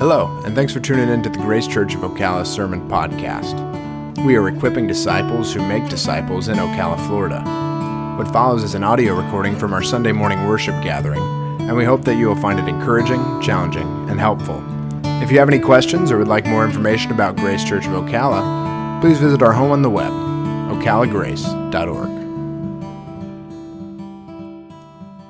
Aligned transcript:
Hello, 0.00 0.40
and 0.46 0.54
thanks 0.54 0.72
for 0.72 0.80
tuning 0.80 1.10
in 1.10 1.22
to 1.22 1.28
the 1.28 1.36
Grace 1.40 1.66
Church 1.66 1.94
of 1.94 2.00
Ocala 2.00 2.46
Sermon 2.46 2.88
Podcast. 2.88 3.54
We 4.24 4.34
are 4.34 4.48
equipping 4.48 4.86
disciples 4.86 5.52
who 5.52 5.60
make 5.68 5.90
disciples 5.90 6.48
in 6.48 6.56
Ocala, 6.56 7.06
Florida. 7.06 7.42
What 8.16 8.32
follows 8.32 8.64
is 8.64 8.74
an 8.74 8.82
audio 8.82 9.14
recording 9.14 9.58
from 9.58 9.74
our 9.74 9.82
Sunday 9.82 10.12
morning 10.12 10.46
worship 10.46 10.82
gathering, 10.82 11.20
and 11.60 11.76
we 11.76 11.84
hope 11.84 12.06
that 12.06 12.14
you 12.14 12.28
will 12.28 12.40
find 12.40 12.58
it 12.58 12.66
encouraging, 12.66 13.20
challenging, 13.42 13.86
and 14.08 14.18
helpful. 14.18 14.64
If 15.22 15.30
you 15.30 15.38
have 15.38 15.50
any 15.50 15.58
questions 15.58 16.10
or 16.10 16.16
would 16.16 16.28
like 16.28 16.46
more 16.46 16.64
information 16.64 17.12
about 17.12 17.36
Grace 17.36 17.62
Church 17.62 17.84
of 17.84 17.92
Ocala, 17.92 19.02
please 19.02 19.18
visit 19.18 19.42
our 19.42 19.52
home 19.52 19.70
on 19.70 19.82
the 19.82 19.90
web, 19.90 20.12
ocalagrace.org. 20.72 22.08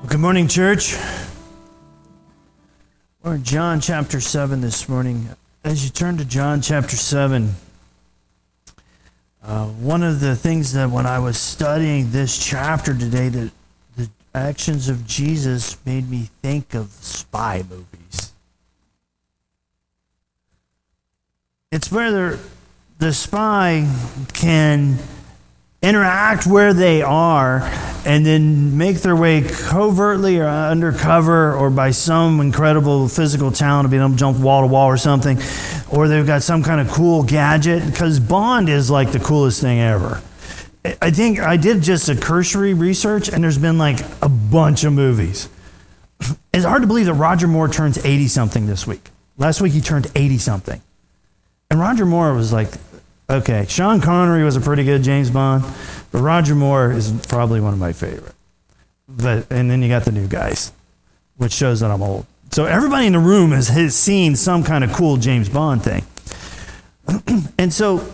Good 0.09 0.21
morning, 0.21 0.47
church. 0.47 0.95
We're 3.23 3.34
in 3.34 3.45
John 3.45 3.83
chapter 3.83 4.19
7 4.19 4.62
this 4.62 4.88
morning. 4.88 5.28
As 5.62 5.84
you 5.84 5.91
turn 5.91 6.16
to 6.16 6.24
John 6.24 6.62
chapter 6.62 6.97
7, 6.97 7.51
uh, 9.42 9.66
one 9.66 10.02
of 10.02 10.20
the 10.20 10.34
things 10.34 10.73
that 10.73 10.88
when 10.88 11.05
I 11.05 11.19
was 11.19 11.37
studying 11.37 12.12
this 12.12 12.42
chapter 12.42 12.95
today, 12.95 13.28
that 13.28 13.51
the 13.95 14.09
actions 14.34 14.88
of 14.88 15.06
Jesus 15.06 15.77
made 15.84 16.09
me 16.09 16.30
think 16.41 16.73
of 16.73 16.92
spy 16.92 17.62
movies. 17.69 18.33
It's 21.70 21.92
where 21.92 22.11
the, 22.11 22.39
the 22.97 23.12
spy 23.12 23.87
can 24.33 24.97
interact 25.83 26.47
where 26.47 26.75
they 26.75 27.01
are 27.02 27.61
and 28.05 28.25
then 28.25 28.77
make 28.77 28.98
their 28.98 29.16
way 29.16 29.43
covertly 29.43 30.39
or 30.39 30.47
undercover 30.47 31.55
or 31.55 31.70
by 31.70 31.91
some 31.91 32.41
incredible 32.41 33.09
physical 33.09 33.51
talent 33.51 33.87
to 33.87 33.91
be 33.91 33.97
able 33.97 34.11
to 34.11 34.16
jump 34.16 34.39
wall 34.39 34.62
to 34.62 34.67
wall 34.67 34.86
or 34.86 34.97
something 34.97 35.39
or 35.91 36.06
they've 36.06 36.27
got 36.27 36.42
some 36.42 36.62
kind 36.62 36.81
of 36.81 36.89
cool 36.89 37.23
gadget 37.23 37.84
because 37.86 38.20
bond 38.20 38.69
is 38.69 38.91
like 38.91 39.11
the 39.12 39.19
coolest 39.19 39.61
thing 39.61 39.81
ever. 39.81 40.23
I 41.03 41.11
think 41.11 41.41
i 41.41 41.56
did 41.56 41.83
just 41.83 42.08
a 42.08 42.17
cursory 42.17 42.73
research 42.73 43.28
and 43.28 43.45
there's 43.45 43.58
been 43.58 43.78
like 43.78 44.01
a 44.23 44.28
bunch 44.28 44.84
of 44.84 44.92
movies. 44.92 45.48
It's 46.53 46.64
hard 46.64 46.83
to 46.83 46.89
believe 46.89 47.06
that 47.06 47.14
roger 47.14 47.48
moore 47.48 47.69
turns 47.69 47.98
80 48.05 48.28
something 48.28 48.67
this 48.67 48.86
week. 48.86 49.08
Last 49.39 49.62
week 49.62 49.73
he 49.73 49.81
turned 49.81 50.11
80 50.14 50.39
something 50.39 50.83
and 51.70 51.81
roger 51.81 52.05
moore 52.05 52.34
was 52.34 52.53
like 52.53 52.69
Okay, 53.31 53.64
Sean 53.69 54.00
Connery 54.00 54.42
was 54.42 54.56
a 54.56 54.61
pretty 54.61 54.83
good 54.83 55.05
James 55.05 55.31
Bond, 55.31 55.62
but 56.11 56.20
Roger 56.20 56.56
Moore 56.56 56.91
is 56.91 57.12
probably 57.28 57.61
one 57.61 57.73
of 57.73 57.78
my 57.78 57.92
favorite. 57.92 58.34
But 59.09 59.47
and 59.53 59.70
then 59.70 59.83
you 59.83 59.89
got 59.89 60.05
the 60.05 60.11
new 60.11 60.27
guys, 60.27 60.73
which 61.36 61.53
shows 61.53 61.78
that 61.78 61.92
I'm 61.92 62.03
old. 62.03 62.27
So 62.51 62.64
everybody 62.64 63.06
in 63.06 63.12
the 63.12 63.20
room 63.20 63.53
has, 63.53 63.69
has 63.69 63.95
seen 63.95 64.34
some 64.34 64.64
kind 64.64 64.83
of 64.83 64.92
cool 64.92 65.17
James 65.17 65.48
Bond 65.48 65.84
thing. 65.84 66.05
and 67.58 67.73
so 67.73 68.05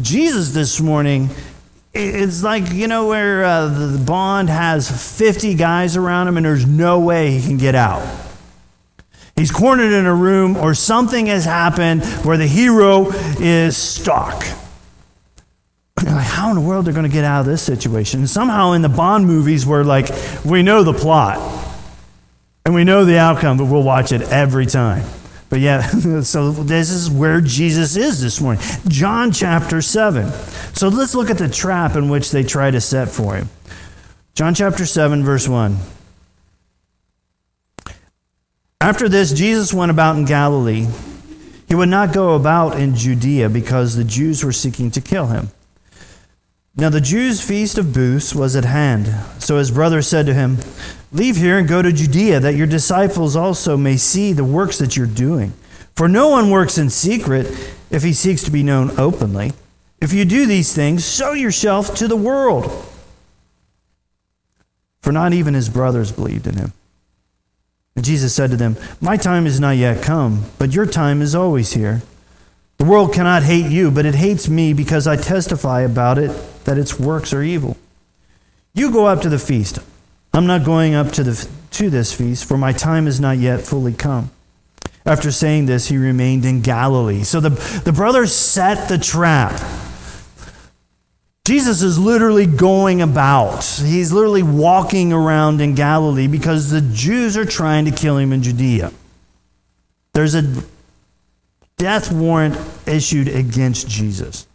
Jesus 0.00 0.54
this 0.54 0.80
morning, 0.80 1.28
it's 1.92 2.42
like 2.42 2.72
you 2.72 2.88
know 2.88 3.06
where 3.06 3.44
uh, 3.44 3.68
the 3.68 3.98
Bond 3.98 4.48
has 4.48 4.90
50 5.18 5.56
guys 5.56 5.94
around 5.94 6.26
him, 6.26 6.38
and 6.38 6.46
there's 6.46 6.64
no 6.64 7.00
way 7.00 7.32
he 7.32 7.46
can 7.46 7.58
get 7.58 7.74
out. 7.74 8.02
He's 9.36 9.50
cornered 9.50 9.92
in 9.92 10.06
a 10.06 10.14
room, 10.14 10.56
or 10.56 10.74
something 10.74 11.26
has 11.26 11.44
happened 11.44 12.04
where 12.24 12.36
the 12.36 12.46
hero 12.46 13.08
is 13.38 13.76
stuck. 13.76 14.44
Like, 15.96 16.26
how 16.26 16.50
in 16.50 16.56
the 16.56 16.60
world 16.60 16.82
are 16.82 16.92
they're 16.92 17.00
going 17.00 17.10
to 17.10 17.12
get 17.12 17.24
out 17.24 17.40
of 17.40 17.46
this 17.46 17.62
situation? 17.62 18.20
And 18.20 18.30
somehow 18.30 18.72
in 18.72 18.82
the 18.82 18.88
Bond 18.88 19.26
movies, 19.26 19.66
where 19.66 19.82
like 19.82 20.08
we 20.44 20.62
know 20.62 20.82
the 20.82 20.92
plot 20.92 21.38
and 22.64 22.74
we 22.74 22.84
know 22.84 23.04
the 23.04 23.18
outcome, 23.18 23.58
but 23.58 23.64
we'll 23.64 23.82
watch 23.82 24.12
it 24.12 24.22
every 24.22 24.66
time. 24.66 25.04
But 25.48 25.60
yeah, 25.60 25.82
so 26.22 26.50
this 26.50 26.90
is 26.90 27.10
where 27.10 27.40
Jesus 27.40 27.96
is 27.96 28.20
this 28.20 28.40
morning. 28.40 28.62
John 28.88 29.32
chapter 29.32 29.82
7. 29.82 30.30
So 30.74 30.88
let's 30.88 31.14
look 31.14 31.30
at 31.30 31.38
the 31.38 31.48
trap 31.48 31.96
in 31.96 32.08
which 32.08 32.30
they 32.30 32.42
try 32.42 32.70
to 32.70 32.80
set 32.80 33.08
for 33.08 33.36
him. 33.36 33.48
John 34.34 34.54
chapter 34.54 34.84
7, 34.84 35.22
verse 35.24 35.48
1. 35.48 35.76
After 38.84 39.08
this, 39.08 39.32
Jesus 39.32 39.72
went 39.72 39.90
about 39.90 40.16
in 40.16 40.26
Galilee. 40.26 40.86
He 41.66 41.74
would 41.74 41.88
not 41.88 42.12
go 42.12 42.34
about 42.34 42.78
in 42.78 42.94
Judea 42.94 43.48
because 43.48 43.96
the 43.96 44.04
Jews 44.04 44.44
were 44.44 44.52
seeking 44.52 44.90
to 44.90 45.00
kill 45.00 45.28
him. 45.28 45.48
Now, 46.76 46.90
the 46.90 47.00
Jews' 47.00 47.40
feast 47.40 47.78
of 47.78 47.94
booths 47.94 48.34
was 48.34 48.54
at 48.54 48.66
hand. 48.66 49.06
So 49.38 49.56
his 49.56 49.70
brother 49.70 50.02
said 50.02 50.26
to 50.26 50.34
him, 50.34 50.58
Leave 51.12 51.36
here 51.36 51.56
and 51.56 51.66
go 51.66 51.80
to 51.80 51.94
Judea, 51.94 52.40
that 52.40 52.56
your 52.56 52.66
disciples 52.66 53.36
also 53.36 53.78
may 53.78 53.96
see 53.96 54.34
the 54.34 54.44
works 54.44 54.76
that 54.80 54.98
you're 54.98 55.06
doing. 55.06 55.54
For 55.96 56.06
no 56.06 56.28
one 56.28 56.50
works 56.50 56.76
in 56.76 56.90
secret 56.90 57.46
if 57.90 58.02
he 58.02 58.12
seeks 58.12 58.42
to 58.42 58.50
be 58.50 58.62
known 58.62 58.90
openly. 59.00 59.52
If 60.02 60.12
you 60.12 60.26
do 60.26 60.44
these 60.44 60.74
things, 60.74 61.10
show 61.10 61.32
yourself 61.32 61.94
to 61.94 62.06
the 62.06 62.16
world. 62.16 62.70
For 65.00 65.10
not 65.10 65.32
even 65.32 65.54
his 65.54 65.70
brothers 65.70 66.12
believed 66.12 66.46
in 66.46 66.58
him. 66.58 66.74
Jesus 68.00 68.34
said 68.34 68.50
to 68.50 68.56
them, 68.56 68.76
My 69.00 69.16
time 69.16 69.46
is 69.46 69.60
not 69.60 69.76
yet 69.76 70.02
come, 70.02 70.44
but 70.58 70.74
your 70.74 70.86
time 70.86 71.22
is 71.22 71.34
always 71.34 71.74
here. 71.74 72.02
The 72.78 72.84
world 72.84 73.14
cannot 73.14 73.44
hate 73.44 73.70
you, 73.70 73.90
but 73.90 74.04
it 74.04 74.16
hates 74.16 74.48
me 74.48 74.72
because 74.72 75.06
I 75.06 75.16
testify 75.16 75.82
about 75.82 76.18
it 76.18 76.32
that 76.64 76.76
its 76.76 76.98
works 76.98 77.32
are 77.32 77.42
evil. 77.42 77.76
You 78.74 78.90
go 78.90 79.06
up 79.06 79.22
to 79.22 79.28
the 79.28 79.38
feast. 79.38 79.78
I'm 80.32 80.46
not 80.46 80.64
going 80.64 80.94
up 80.94 81.12
to, 81.12 81.22
the, 81.22 81.48
to 81.72 81.88
this 81.88 82.12
feast, 82.12 82.44
for 82.44 82.58
my 82.58 82.72
time 82.72 83.06
is 83.06 83.20
not 83.20 83.38
yet 83.38 83.60
fully 83.60 83.92
come. 83.92 84.30
After 85.06 85.30
saying 85.30 85.66
this, 85.66 85.88
he 85.88 85.96
remained 85.96 86.44
in 86.44 86.62
Galilee. 86.62 87.22
So 87.22 87.38
the, 87.38 87.50
the 87.84 87.92
brothers 87.92 88.32
set 88.34 88.88
the 88.88 88.98
trap. 88.98 89.52
Jesus 91.46 91.82
is 91.82 91.98
literally 91.98 92.46
going 92.46 93.02
about. 93.02 93.64
He's 93.64 94.12
literally 94.12 94.42
walking 94.42 95.12
around 95.12 95.60
in 95.60 95.74
Galilee 95.74 96.26
because 96.26 96.70
the 96.70 96.80
Jews 96.80 97.36
are 97.36 97.44
trying 97.44 97.84
to 97.84 97.90
kill 97.90 98.16
him 98.16 98.32
in 98.32 98.42
Judea. 98.42 98.92
There's 100.14 100.34
a 100.34 100.62
death 101.76 102.10
warrant 102.10 102.56
issued 102.86 103.28
against 103.28 103.88
Jesus. 103.88 104.46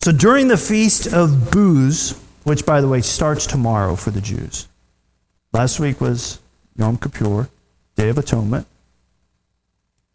So 0.00 0.10
during 0.10 0.48
the 0.48 0.56
Feast 0.56 1.12
of 1.12 1.52
Booths, 1.52 2.18
which, 2.42 2.66
by 2.66 2.80
the 2.80 2.88
way, 2.88 3.00
starts 3.00 3.46
tomorrow 3.46 3.94
for 3.94 4.10
the 4.10 4.20
Jews, 4.20 4.66
last 5.52 5.78
week 5.78 6.00
was 6.00 6.40
Yom 6.76 6.96
Kippur, 6.96 7.48
Day 7.94 8.08
of 8.08 8.18
Atonement. 8.18 8.66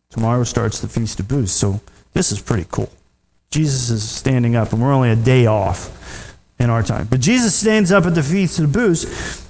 Tomorrow 0.10 0.44
starts 0.44 0.82
the 0.82 0.90
Feast 0.90 1.20
of 1.22 1.30
Booths. 1.30 1.54
So 1.54 1.80
this 2.12 2.32
is 2.34 2.42
pretty 2.42 2.66
cool. 2.70 2.90
Jesus 3.52 3.90
is 3.90 4.10
standing 4.10 4.56
up, 4.56 4.72
and 4.72 4.82
we're 4.82 4.94
only 4.94 5.12
a 5.12 5.16
day 5.16 5.46
off 5.46 6.38
in 6.58 6.70
our 6.70 6.82
time. 6.82 7.08
But 7.10 7.20
Jesus 7.20 7.54
stands 7.54 7.92
up 7.92 8.06
at 8.06 8.16
the 8.16 8.24
Feast 8.24 8.60
of 8.60 8.72
the 8.72 8.80
Booths. 8.80 9.46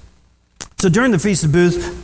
So 0.78 0.88
during 0.88 1.12
the 1.12 1.20
Feast 1.20 1.44
of 1.44 1.52
Booths, 1.52 1.96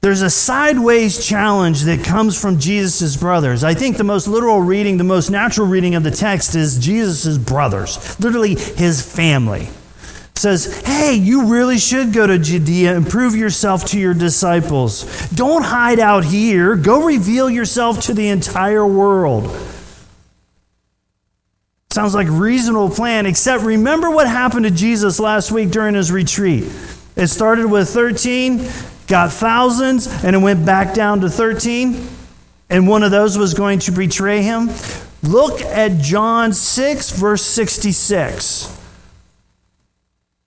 there's 0.00 0.22
a 0.22 0.30
sideways 0.30 1.26
challenge 1.26 1.82
that 1.82 2.04
comes 2.04 2.40
from 2.40 2.60
Jesus' 2.60 3.16
brothers. 3.16 3.64
I 3.64 3.74
think 3.74 3.96
the 3.96 4.04
most 4.04 4.28
literal 4.28 4.60
reading, 4.60 4.96
the 4.96 5.02
most 5.02 5.30
natural 5.30 5.66
reading 5.66 5.96
of 5.96 6.04
the 6.04 6.10
text 6.12 6.54
is 6.54 6.78
Jesus' 6.78 7.36
brothers, 7.36 8.20
literally 8.20 8.54
his 8.54 9.02
family. 9.02 9.66
says, 10.36 10.82
Hey, 10.82 11.14
you 11.14 11.46
really 11.46 11.78
should 11.78 12.12
go 12.12 12.28
to 12.28 12.38
Judea 12.38 12.94
and 12.96 13.08
prove 13.08 13.34
yourself 13.34 13.86
to 13.86 13.98
your 13.98 14.14
disciples. 14.14 15.30
Don't 15.30 15.64
hide 15.64 15.98
out 15.98 16.24
here. 16.24 16.76
Go 16.76 17.04
reveal 17.04 17.50
yourself 17.50 18.02
to 18.02 18.14
the 18.14 18.28
entire 18.28 18.86
world. 18.86 19.46
Sounds 21.94 22.12
like 22.12 22.26
a 22.26 22.32
reasonable 22.32 22.90
plan, 22.90 23.24
except 23.24 23.62
remember 23.62 24.10
what 24.10 24.26
happened 24.26 24.64
to 24.64 24.72
Jesus 24.72 25.20
last 25.20 25.52
week 25.52 25.70
during 25.70 25.94
his 25.94 26.10
retreat. 26.10 26.64
It 27.14 27.28
started 27.28 27.70
with 27.70 27.88
13, 27.88 28.68
got 29.06 29.30
thousands, 29.30 30.08
and 30.24 30.34
it 30.34 30.40
went 30.40 30.66
back 30.66 30.92
down 30.92 31.20
to 31.20 31.30
13, 31.30 32.04
and 32.68 32.88
one 32.88 33.04
of 33.04 33.12
those 33.12 33.38
was 33.38 33.54
going 33.54 33.78
to 33.78 33.92
betray 33.92 34.42
him. 34.42 34.70
Look 35.22 35.60
at 35.60 36.00
John 36.00 36.52
6, 36.52 37.12
verse 37.12 37.42
66. 37.42 38.76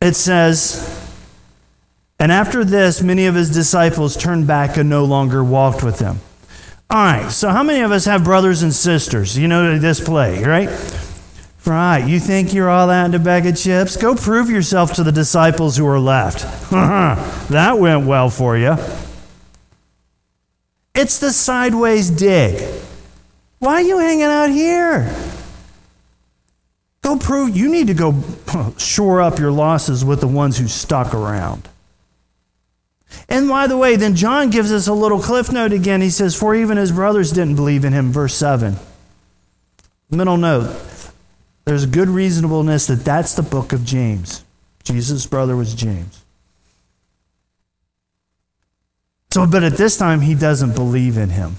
It 0.02 0.18
says, 0.18 1.10
And 2.20 2.30
after 2.30 2.66
this, 2.66 3.02
many 3.02 3.26
of 3.26 3.36
his 3.36 3.50
disciples 3.50 4.18
turned 4.18 4.48
back 4.48 4.76
and 4.76 4.90
no 4.90 5.06
longer 5.06 5.46
walked 5.46 5.82
with 5.82 6.00
him. 6.00 6.20
All 6.90 6.98
right, 6.98 7.32
so 7.32 7.48
how 7.48 7.64
many 7.64 7.80
of 7.80 7.94
us 7.94 8.04
have 8.04 8.26
brothers 8.26 8.64
and 8.64 8.74
sisters? 8.74 9.38
You 9.38 9.48
know 9.48 9.80
this 9.80 10.02
play, 10.02 10.44
right? 10.44 10.70
Right, 11.68 12.08
you 12.08 12.22
think 12.22 12.54
you're 12.54 12.70
all 12.70 12.88
that 12.88 13.08
in 13.08 13.14
a 13.14 13.20
bag 13.20 13.46
of 13.46 13.58
chips? 13.58 13.98
Go 13.98 14.16
prove 14.16 14.50
yourself 14.50 14.94
to 14.94 15.04
the 15.04 15.12
disciples 15.12 15.76
who 15.76 15.86
are 15.86 16.00
left. 16.00 16.46
Uh-huh. 16.72 17.48
that 17.50 17.78
went 17.78 18.06
well 18.06 18.30
for 18.30 18.58
you. 18.58 18.78
It's 20.96 21.20
the 21.20 21.32
sideways 21.34 22.10
dig. 22.10 22.64
Why 23.60 23.74
are 23.74 23.82
you 23.82 24.00
hanging 24.00 24.24
out 24.24 24.50
here? 24.50 25.14
Go 27.02 27.18
prove 27.18 27.56
you 27.56 27.70
need 27.70 27.88
to 27.88 27.94
go 27.94 28.24
shore 28.78 29.22
up 29.22 29.38
your 29.38 29.52
losses 29.52 30.06
with 30.06 30.22
the 30.22 30.28
ones 30.28 30.58
who 30.58 30.70
stuck 30.70 31.14
around. 31.14 31.68
And 33.28 33.50
by 33.50 33.68
the 33.68 33.76
way, 33.76 33.98
then 33.98 34.16
John 34.16 34.52
gives 34.52 34.72
us 34.72 34.88
a 34.88 34.94
little 34.94 35.20
cliff 35.20 35.52
note 35.52 35.74
again. 35.74 36.00
He 36.00 36.12
says, 36.12 36.34
For 36.34 36.56
even 36.56 36.78
his 36.78 36.94
brothers 36.94 37.34
didn't 37.34 37.58
believe 37.58 37.84
in 37.84 37.92
him, 37.92 38.14
verse 38.14 38.36
7. 38.36 38.78
Middle 40.10 40.38
note 40.38 40.87
there's 41.68 41.86
good 41.86 42.08
reasonableness 42.08 42.88
that 42.88 43.04
that's 43.04 43.34
the 43.34 43.44
book 43.44 43.74
of 43.74 43.84
James. 43.84 44.46
Jesus' 44.86 45.26
brother 45.26 45.54
was 45.54 45.74
James. 45.74 46.24
So, 49.32 49.46
but 49.46 49.66
at 49.66 49.74
this 49.74 49.98
time, 49.98 50.22
he 50.22 50.34
doesn't 50.34 50.76
believe 50.76 51.18
in 51.18 51.32
him. 51.32 51.58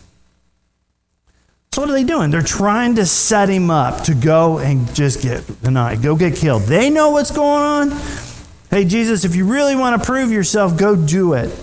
So, 1.72 1.82
what 1.82 1.90
are 1.90 1.92
they 1.92 2.04
doing? 2.04 2.30
They're 2.30 2.40
trying 2.40 2.94
to 2.94 3.04
set 3.04 3.50
him 3.50 3.68
up 3.70 4.04
to 4.04 4.14
go 4.14 4.56
and 4.56 4.92
just 4.94 5.20
get 5.20 5.44
denied, 5.62 6.00
go 6.00 6.16
get 6.16 6.36
killed. 6.36 6.62
They 6.62 6.88
know 6.88 7.10
what's 7.10 7.30
going 7.30 7.62
on. 7.62 7.90
Hey, 8.70 8.86
Jesus, 8.86 9.26
if 9.26 9.36
you 9.36 9.44
really 9.44 9.76
want 9.76 10.00
to 10.00 10.06
prove 10.06 10.32
yourself, 10.32 10.78
go 10.78 10.96
do 10.96 11.34
it. 11.34 11.54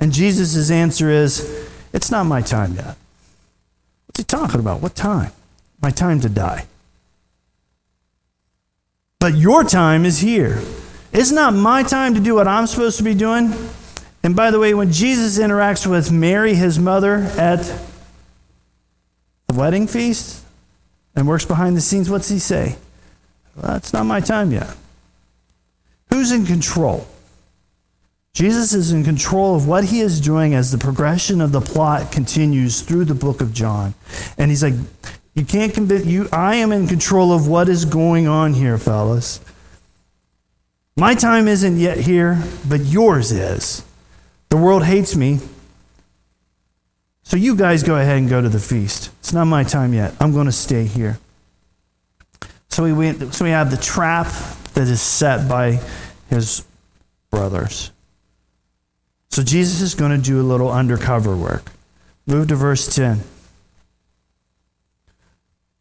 And 0.00 0.10
Jesus' 0.10 0.70
answer 0.70 1.10
is, 1.10 1.68
It's 1.92 2.10
not 2.10 2.24
my 2.24 2.40
time 2.40 2.76
yet. 2.76 2.96
What's 4.06 4.20
he 4.20 4.24
talking 4.24 4.58
about? 4.58 4.80
What 4.80 4.94
time? 4.94 5.32
My 5.82 5.90
time 5.90 6.22
to 6.22 6.30
die. 6.30 6.66
But 9.26 9.34
your 9.34 9.64
time 9.64 10.04
is 10.04 10.20
here. 10.20 10.62
It's 11.12 11.32
not 11.32 11.52
my 11.52 11.82
time 11.82 12.14
to 12.14 12.20
do 12.20 12.36
what 12.36 12.46
I'm 12.46 12.68
supposed 12.68 12.96
to 12.98 13.02
be 13.02 13.12
doing. 13.12 13.52
And 14.22 14.36
by 14.36 14.52
the 14.52 14.60
way, 14.60 14.72
when 14.72 14.92
Jesus 14.92 15.36
interacts 15.36 15.84
with 15.84 16.12
Mary, 16.12 16.54
his 16.54 16.78
mother, 16.78 17.16
at 17.36 17.58
the 19.48 19.54
wedding 19.54 19.88
feast 19.88 20.44
and 21.16 21.26
works 21.26 21.44
behind 21.44 21.76
the 21.76 21.80
scenes, 21.80 22.08
what's 22.08 22.28
he 22.28 22.38
say? 22.38 22.76
Well, 23.56 23.74
it's 23.74 23.92
not 23.92 24.06
my 24.06 24.20
time 24.20 24.52
yet. 24.52 24.76
Who's 26.10 26.30
in 26.30 26.46
control? 26.46 27.08
Jesus 28.32 28.74
is 28.74 28.92
in 28.92 29.02
control 29.02 29.56
of 29.56 29.66
what 29.66 29.86
he 29.86 30.02
is 30.02 30.20
doing 30.20 30.54
as 30.54 30.70
the 30.70 30.78
progression 30.78 31.40
of 31.40 31.50
the 31.50 31.60
plot 31.60 32.12
continues 32.12 32.80
through 32.80 33.06
the 33.06 33.14
book 33.16 33.40
of 33.40 33.52
John. 33.52 33.94
And 34.38 34.52
he's 34.52 34.62
like, 34.62 34.74
You 35.36 35.44
can't 35.44 35.72
convince 35.72 36.06
you, 36.06 36.28
I 36.32 36.56
am 36.56 36.72
in 36.72 36.86
control 36.86 37.32
of 37.32 37.46
what 37.46 37.68
is 37.68 37.84
going 37.84 38.26
on 38.26 38.54
here, 38.54 38.78
fellas. 38.78 39.38
My 40.96 41.14
time 41.14 41.46
isn't 41.46 41.76
yet 41.76 41.98
here, 41.98 42.42
but 42.66 42.80
yours 42.80 43.30
is. 43.30 43.84
The 44.48 44.56
world 44.56 44.82
hates 44.82 45.14
me. 45.14 45.40
So 47.22 47.36
you 47.36 47.54
guys 47.54 47.82
go 47.82 47.96
ahead 47.96 48.16
and 48.16 48.30
go 48.30 48.40
to 48.40 48.48
the 48.48 48.58
feast. 48.58 49.10
It's 49.20 49.34
not 49.34 49.44
my 49.44 49.62
time 49.62 49.92
yet. 49.92 50.14
I'm 50.20 50.32
going 50.32 50.46
to 50.46 50.52
stay 50.52 50.86
here. 50.86 51.18
So 52.70 52.82
we, 52.82 52.94
went, 52.94 53.34
so 53.34 53.44
we 53.44 53.50
have 53.50 53.70
the 53.70 53.76
trap 53.76 54.28
that 54.72 54.88
is 54.88 55.02
set 55.02 55.48
by 55.48 55.80
his 56.30 56.64
brothers. 57.30 57.90
So 59.28 59.42
Jesus 59.42 59.82
is 59.82 59.94
going 59.94 60.12
to 60.12 60.22
do 60.22 60.40
a 60.40 60.44
little 60.44 60.72
undercover 60.72 61.36
work. 61.36 61.72
Move 62.26 62.48
to 62.48 62.56
verse 62.56 62.94
10. 62.94 63.20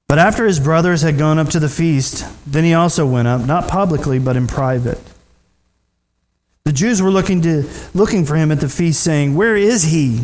But 0.08 0.20
after 0.20 0.46
his 0.46 0.60
brothers 0.60 1.02
had 1.02 1.18
gone 1.18 1.40
up 1.40 1.50
to 1.50 1.60
the 1.60 1.70
feast, 1.70 2.26
then 2.46 2.64
he 2.64 2.74
also 2.74 3.06
went 3.06 3.28
up, 3.28 3.46
not 3.46 3.68
publicly, 3.68 4.20
but 4.20 4.38
in 4.38 4.48
private. 4.48 5.00
The 6.64 6.74
Jews 6.74 7.02
were 7.02 7.12
looking, 7.12 7.42
to, 7.42 7.70
looking 7.94 8.26
for 8.26 8.36
him 8.36 8.52
at 8.52 8.60
the 8.60 8.70
feast, 8.70 9.02
saying, 9.02 9.36
Where 9.36 9.56
is 9.56 9.84
he? 9.84 10.20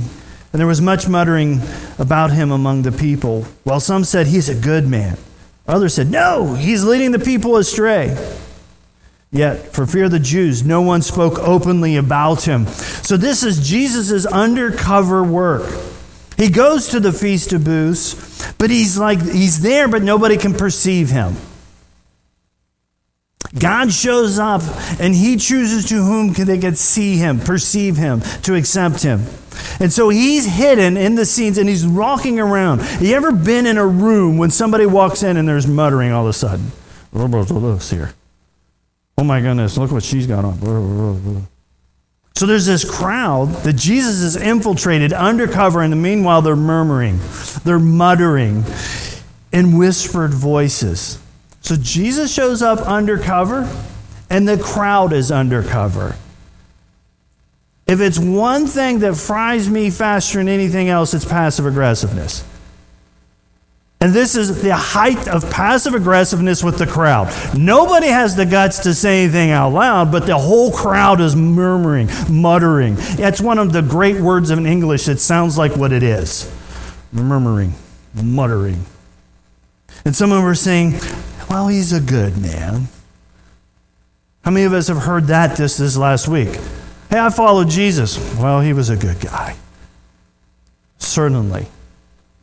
And 0.53 0.59
there 0.59 0.67
was 0.67 0.81
much 0.81 1.07
muttering 1.07 1.61
about 1.97 2.31
him 2.31 2.51
among 2.51 2.81
the 2.81 2.91
people, 2.91 3.43
while 3.63 3.79
some 3.79 4.03
said, 4.03 4.27
He's 4.27 4.49
a 4.49 4.55
good 4.55 4.87
man. 4.87 5.17
Others 5.67 5.93
said, 5.95 6.11
No, 6.11 6.55
he's 6.55 6.83
leading 6.83 7.11
the 7.11 7.19
people 7.19 7.57
astray. 7.57 8.17
Yet, 9.31 9.73
for 9.73 9.85
fear 9.85 10.05
of 10.05 10.11
the 10.11 10.19
Jews, 10.19 10.63
no 10.63 10.81
one 10.81 11.01
spoke 11.01 11.39
openly 11.39 11.95
about 11.95 12.43
him. 12.43 12.67
So, 12.67 13.17
this 13.17 13.43
is 13.43 13.65
Jesus' 13.65 14.25
undercover 14.25 15.23
work. 15.23 15.69
He 16.41 16.49
goes 16.49 16.87
to 16.87 16.99
the 16.99 17.11
Feast 17.11 17.53
of 17.53 17.63
Booths, 17.63 18.51
but 18.53 18.71
he's 18.71 18.97
like, 18.97 19.21
he's 19.21 19.61
there, 19.61 19.87
but 19.87 20.01
nobody 20.01 20.37
can 20.37 20.55
perceive 20.55 21.11
him. 21.11 21.35
God 23.59 23.93
shows 23.93 24.39
up 24.39 24.63
and 24.99 25.13
he 25.13 25.37
chooses 25.37 25.87
to 25.89 26.03
whom 26.03 26.33
they 26.33 26.57
can 26.57 26.75
see 26.75 27.17
him, 27.17 27.39
perceive 27.39 27.95
him, 27.95 28.21
to 28.41 28.55
accept 28.55 29.03
him. 29.03 29.25
And 29.79 29.93
so 29.93 30.09
he's 30.09 30.47
hidden 30.47 30.97
in 30.97 31.13
the 31.13 31.27
scenes 31.27 31.59
and 31.59 31.69
he's 31.69 31.85
walking 31.85 32.39
around. 32.39 32.81
You 32.99 33.13
ever 33.13 33.31
been 33.31 33.67
in 33.67 33.77
a 33.77 33.85
room 33.85 34.39
when 34.39 34.49
somebody 34.49 34.87
walks 34.87 35.21
in 35.21 35.37
and 35.37 35.47
there's 35.47 35.67
muttering 35.67 36.11
all 36.11 36.23
of 36.23 36.29
a 36.29 36.33
sudden? 36.33 36.71
here. 37.91 38.15
Oh 39.15 39.23
my 39.23 39.41
goodness, 39.41 39.77
look 39.77 39.91
what 39.91 40.01
she's 40.01 40.25
got 40.25 40.43
on. 40.43 41.47
So 42.35 42.45
there's 42.45 42.65
this 42.65 42.89
crowd 42.89 43.49
that 43.63 43.73
Jesus 43.73 44.21
has 44.21 44.35
infiltrated 44.35 45.13
undercover, 45.13 45.81
and 45.81 46.01
meanwhile 46.01 46.41
they're 46.41 46.55
murmuring, 46.55 47.19
they're 47.63 47.77
muttering 47.77 48.63
in 49.51 49.77
whispered 49.77 50.33
voices. 50.33 51.19
So 51.61 51.75
Jesus 51.75 52.33
shows 52.33 52.61
up 52.61 52.79
undercover, 52.79 53.69
and 54.29 54.47
the 54.47 54.57
crowd 54.57 55.13
is 55.13 55.31
undercover. 55.31 56.15
If 57.85 57.99
it's 57.99 58.17
one 58.17 58.67
thing 58.67 58.99
that 58.99 59.15
fries 59.15 59.69
me 59.69 59.89
faster 59.89 60.37
than 60.37 60.47
anything 60.47 60.89
else, 60.89 61.13
it's 61.13 61.25
passive 61.25 61.65
aggressiveness. 61.65 62.43
And 64.01 64.13
this 64.13 64.35
is 64.35 64.63
the 64.63 64.75
height 64.75 65.27
of 65.27 65.47
passive 65.51 65.93
aggressiveness 65.93 66.63
with 66.63 66.79
the 66.79 66.87
crowd. 66.87 67.31
Nobody 67.55 68.07
has 68.07 68.35
the 68.35 68.47
guts 68.47 68.79
to 68.79 68.95
say 68.95 69.23
anything 69.23 69.51
out 69.51 69.73
loud, 69.73 70.11
but 70.11 70.25
the 70.25 70.39
whole 70.39 70.71
crowd 70.71 71.21
is 71.21 71.35
murmuring, 71.35 72.09
muttering. 72.27 72.95
It's 72.99 73.39
one 73.39 73.59
of 73.59 73.73
the 73.73 73.83
great 73.83 74.19
words 74.19 74.49
in 74.49 74.65
English 74.65 75.05
that 75.05 75.19
sounds 75.19 75.55
like 75.55 75.77
what 75.77 75.93
it 75.93 76.01
is 76.01 76.51
murmuring, 77.13 77.73
muttering. 78.15 78.85
And 80.03 80.15
some 80.15 80.31
of 80.31 80.37
them 80.37 80.47
are 80.47 80.55
saying, 80.55 80.93
well, 81.47 81.67
he's 81.67 81.93
a 81.93 82.01
good 82.01 82.41
man. 82.41 82.87
How 84.43 84.49
many 84.49 84.65
of 84.65 84.73
us 84.73 84.87
have 84.87 84.97
heard 84.97 85.27
that 85.27 85.57
this, 85.57 85.77
this 85.77 85.95
last 85.95 86.27
week? 86.27 86.59
Hey, 87.11 87.19
I 87.19 87.29
followed 87.29 87.69
Jesus. 87.69 88.17
Well, 88.37 88.61
he 88.61 88.73
was 88.73 88.89
a 88.89 88.97
good 88.97 89.19
guy. 89.19 89.57
Certainly 90.97 91.67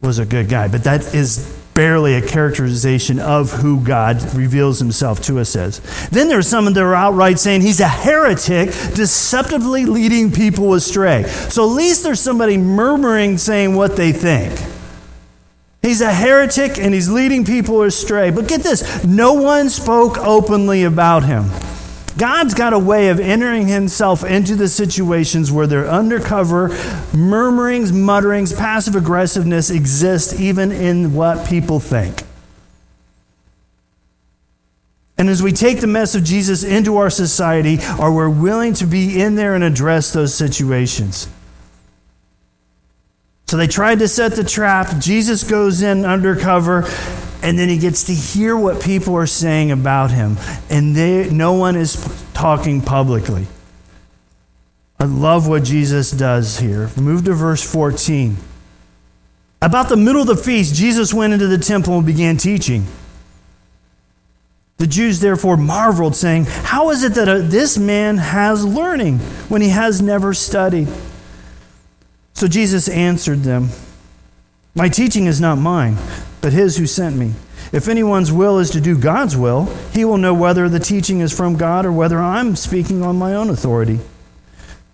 was 0.01 0.19
a 0.19 0.27
good 0.27 0.49
guy, 0.49 0.69
but 0.69 0.85
that 0.85 1.15
is 1.15 1.57
barely 1.75 2.15
a 2.15 2.23
characterization 2.27 3.21
of 3.21 3.53
who 3.53 3.81
God 3.85 4.21
reveals 4.35 4.81
himself 4.81 5.23
to 5.23 5.39
us 5.39 5.55
as. 5.55 5.79
Then 6.09 6.29
there's 6.29 6.49
some 6.49 6.65
that 6.65 6.77
are 6.77 6.95
outright 6.95 7.39
saying 7.39 7.61
he's 7.61 7.79
a 7.79 7.87
heretic, 7.87 8.71
deceptively 8.95 9.87
leading 9.87 10.33
people 10.33 10.75
astray. 10.75 11.23
So 11.25 11.63
at 11.63 11.75
least 11.77 12.03
there's 12.03 12.21
somebody 12.21 12.57
murmuring 12.57 13.39
saying 13.39 13.77
what 13.77 13.97
they 13.97 14.11
think. 14.11 14.59
He's 15.83 16.01
a 16.01 16.13
heretic 16.13 16.79
and 16.79 16.93
he's 16.93 17.09
leading 17.09 17.45
people 17.45 17.83
astray. 17.83 18.31
But 18.31 18.49
get 18.49 18.63
this 18.63 19.05
no 19.05 19.35
one 19.35 19.71
spoke 19.71 20.19
openly 20.19 20.83
about 20.83 21.23
him. 21.23 21.45
God's 22.19 22.53
got 22.53 22.73
a 22.73 22.79
way 22.79 23.09
of 23.09 23.21
entering 23.21 23.69
himself 23.69 24.25
into 24.25 24.57
the 24.57 24.69
situations 24.69 25.53
where 25.53 25.69
their 25.69 25.89
undercover 25.89 26.69
murmurings, 27.15 27.93
mutterings, 27.93 28.53
passive 28.53 28.97
aggressiveness 28.97 29.71
exist 29.71 30.39
even 30.39 30.73
in 30.73 31.15
what 31.15 31.49
people 31.49 31.79
think. 31.79 32.25
And 35.17 35.29
as 35.29 35.43
we 35.43 35.53
take 35.53 35.81
the 35.81 35.87
mess 35.87 36.15
of 36.15 36.25
Jesus 36.25 36.63
into 36.63 36.97
our 36.97 37.11
society, 37.11 37.79
are 37.99 38.13
we 38.13 38.29
willing 38.41 38.75
to 38.75 38.87
be 38.87 39.21
in 39.21 39.37
there 39.37 39.55
and 39.55 39.63
address 39.65 40.13
those 40.13 40.35
situations? 40.35 41.29
So 43.49 43.57
they 43.57 43.67
tried 43.67 44.01
to 44.01 44.09
set 44.09 44.33
the 44.35 44.45
trap. 44.45 44.99
Jesus 44.99 45.43
goes 45.43 45.81
in 45.81 46.05
undercover, 46.05 46.85
and 47.43 47.59
then 47.59 47.71
he 47.71 47.79
gets 47.79 48.05
to 48.05 48.13
hear 48.13 48.55
what 48.55 48.83
people 48.83 49.17
are 49.17 49.27
saying 49.27 49.71
about 49.71 50.11
him. 50.11 50.37
And 50.69 50.95
they, 50.95 51.31
no 51.31 51.55
one 51.55 51.75
is 51.75 51.97
talking 52.35 52.83
publicly. 52.83 53.47
I 55.01 55.05
love 55.05 55.49
what 55.49 55.65
Jesus 55.65 56.11
does 56.11 56.59
here. 56.59 56.91
Move 56.95 57.25
to 57.25 57.33
verse 57.33 57.63
14. 57.63 58.37
About 59.63 59.89
the 59.89 59.97
middle 59.97 60.21
of 60.21 60.27
the 60.27 60.37
feast, 60.37 60.75
Jesus 60.75 61.15
went 61.15 61.33
into 61.33 61.47
the 61.47 61.57
temple 61.57 61.97
and 61.97 62.05
began 62.05 62.37
teaching. 62.37 62.85
The 64.77 64.87
Jews 64.87 65.21
therefore 65.21 65.57
marveled, 65.57 66.15
saying, 66.15 66.45
How 66.45 66.91
is 66.91 67.03
it 67.03 67.15
that 67.15 67.31
uh, 67.31 67.39
this 67.39 67.79
man 67.79 68.19
has 68.19 68.63
learning 68.63 69.21
when 69.49 69.63
he 69.63 69.71
has 69.71 70.03
never 70.03 70.35
studied? 70.35 70.89
So 72.39 72.47
Jesus 72.47 72.89
answered 72.89 73.41
them, 73.41 73.71
My 74.73 74.89
teaching 74.89 75.27
is 75.27 75.41
not 75.41 75.59
mine, 75.59 75.97
but 76.41 76.53
his 76.53 76.77
who 76.77 76.87
sent 76.87 77.17
me. 77.17 77.33
If 77.73 77.89
anyone's 77.89 78.31
will 78.31 78.61
is 78.61 78.71
to 78.71 78.81
do 78.81 78.97
God's 78.97 79.37
will, 79.37 79.65
he 79.93 80.05
will 80.05 80.19
know 80.19 80.33
whether 80.33 80.69
the 80.69 80.79
teaching 80.79 81.19
is 81.19 81.37
from 81.37 81.57
God 81.57 81.85
or 81.85 81.91
whether 81.91 82.21
I'm 82.21 82.55
speaking 82.55 83.03
on 83.03 83.19
my 83.19 83.35
own 83.35 83.51
authority. 83.51 83.99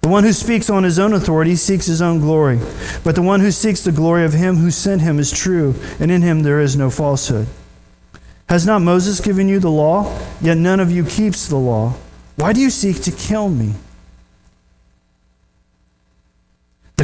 The 0.01 0.09
one 0.09 0.25
who 0.25 0.33
speaks 0.33 0.71
on 0.71 0.85
his 0.85 0.99
own 0.99 1.13
authority 1.13 1.55
seeks 1.55 1.85
his 1.85 2.01
own 2.01 2.19
glory, 2.19 2.61
but 3.05 3.15
the 3.15 3.21
one 3.21 3.41
who 3.41 3.51
seeks 3.51 3.85
the 3.85 3.93
glory 3.93 4.25
of 4.25 4.33
him 4.33 4.57
who 4.57 4.71
sent 4.71 5.03
him 5.03 5.19
is 5.19 5.31
true, 5.31 5.75
and 6.01 6.11
in 6.11 6.23
him 6.23 6.45
there 6.45 6.63
is 6.63 6.77
no 6.77 6.89
falsehood. 6.89 7.47
Has 8.49 8.65
not 8.65 8.81
Moses 8.81 9.21
given 9.21 9.51
you 9.51 9.59
the 9.59 9.71
law? 9.71 10.19
Yet 10.41 10.57
none 10.57 10.81
of 10.81 10.91
you 10.91 11.05
keeps 11.05 11.47
the 11.47 11.57
law. 11.57 11.93
Why 12.37 12.55
do 12.55 12.63
you 12.63 12.71
seek 12.71 13.03
to 13.03 13.13
kill 13.13 13.51
me? 13.51 13.75
The 16.97 17.03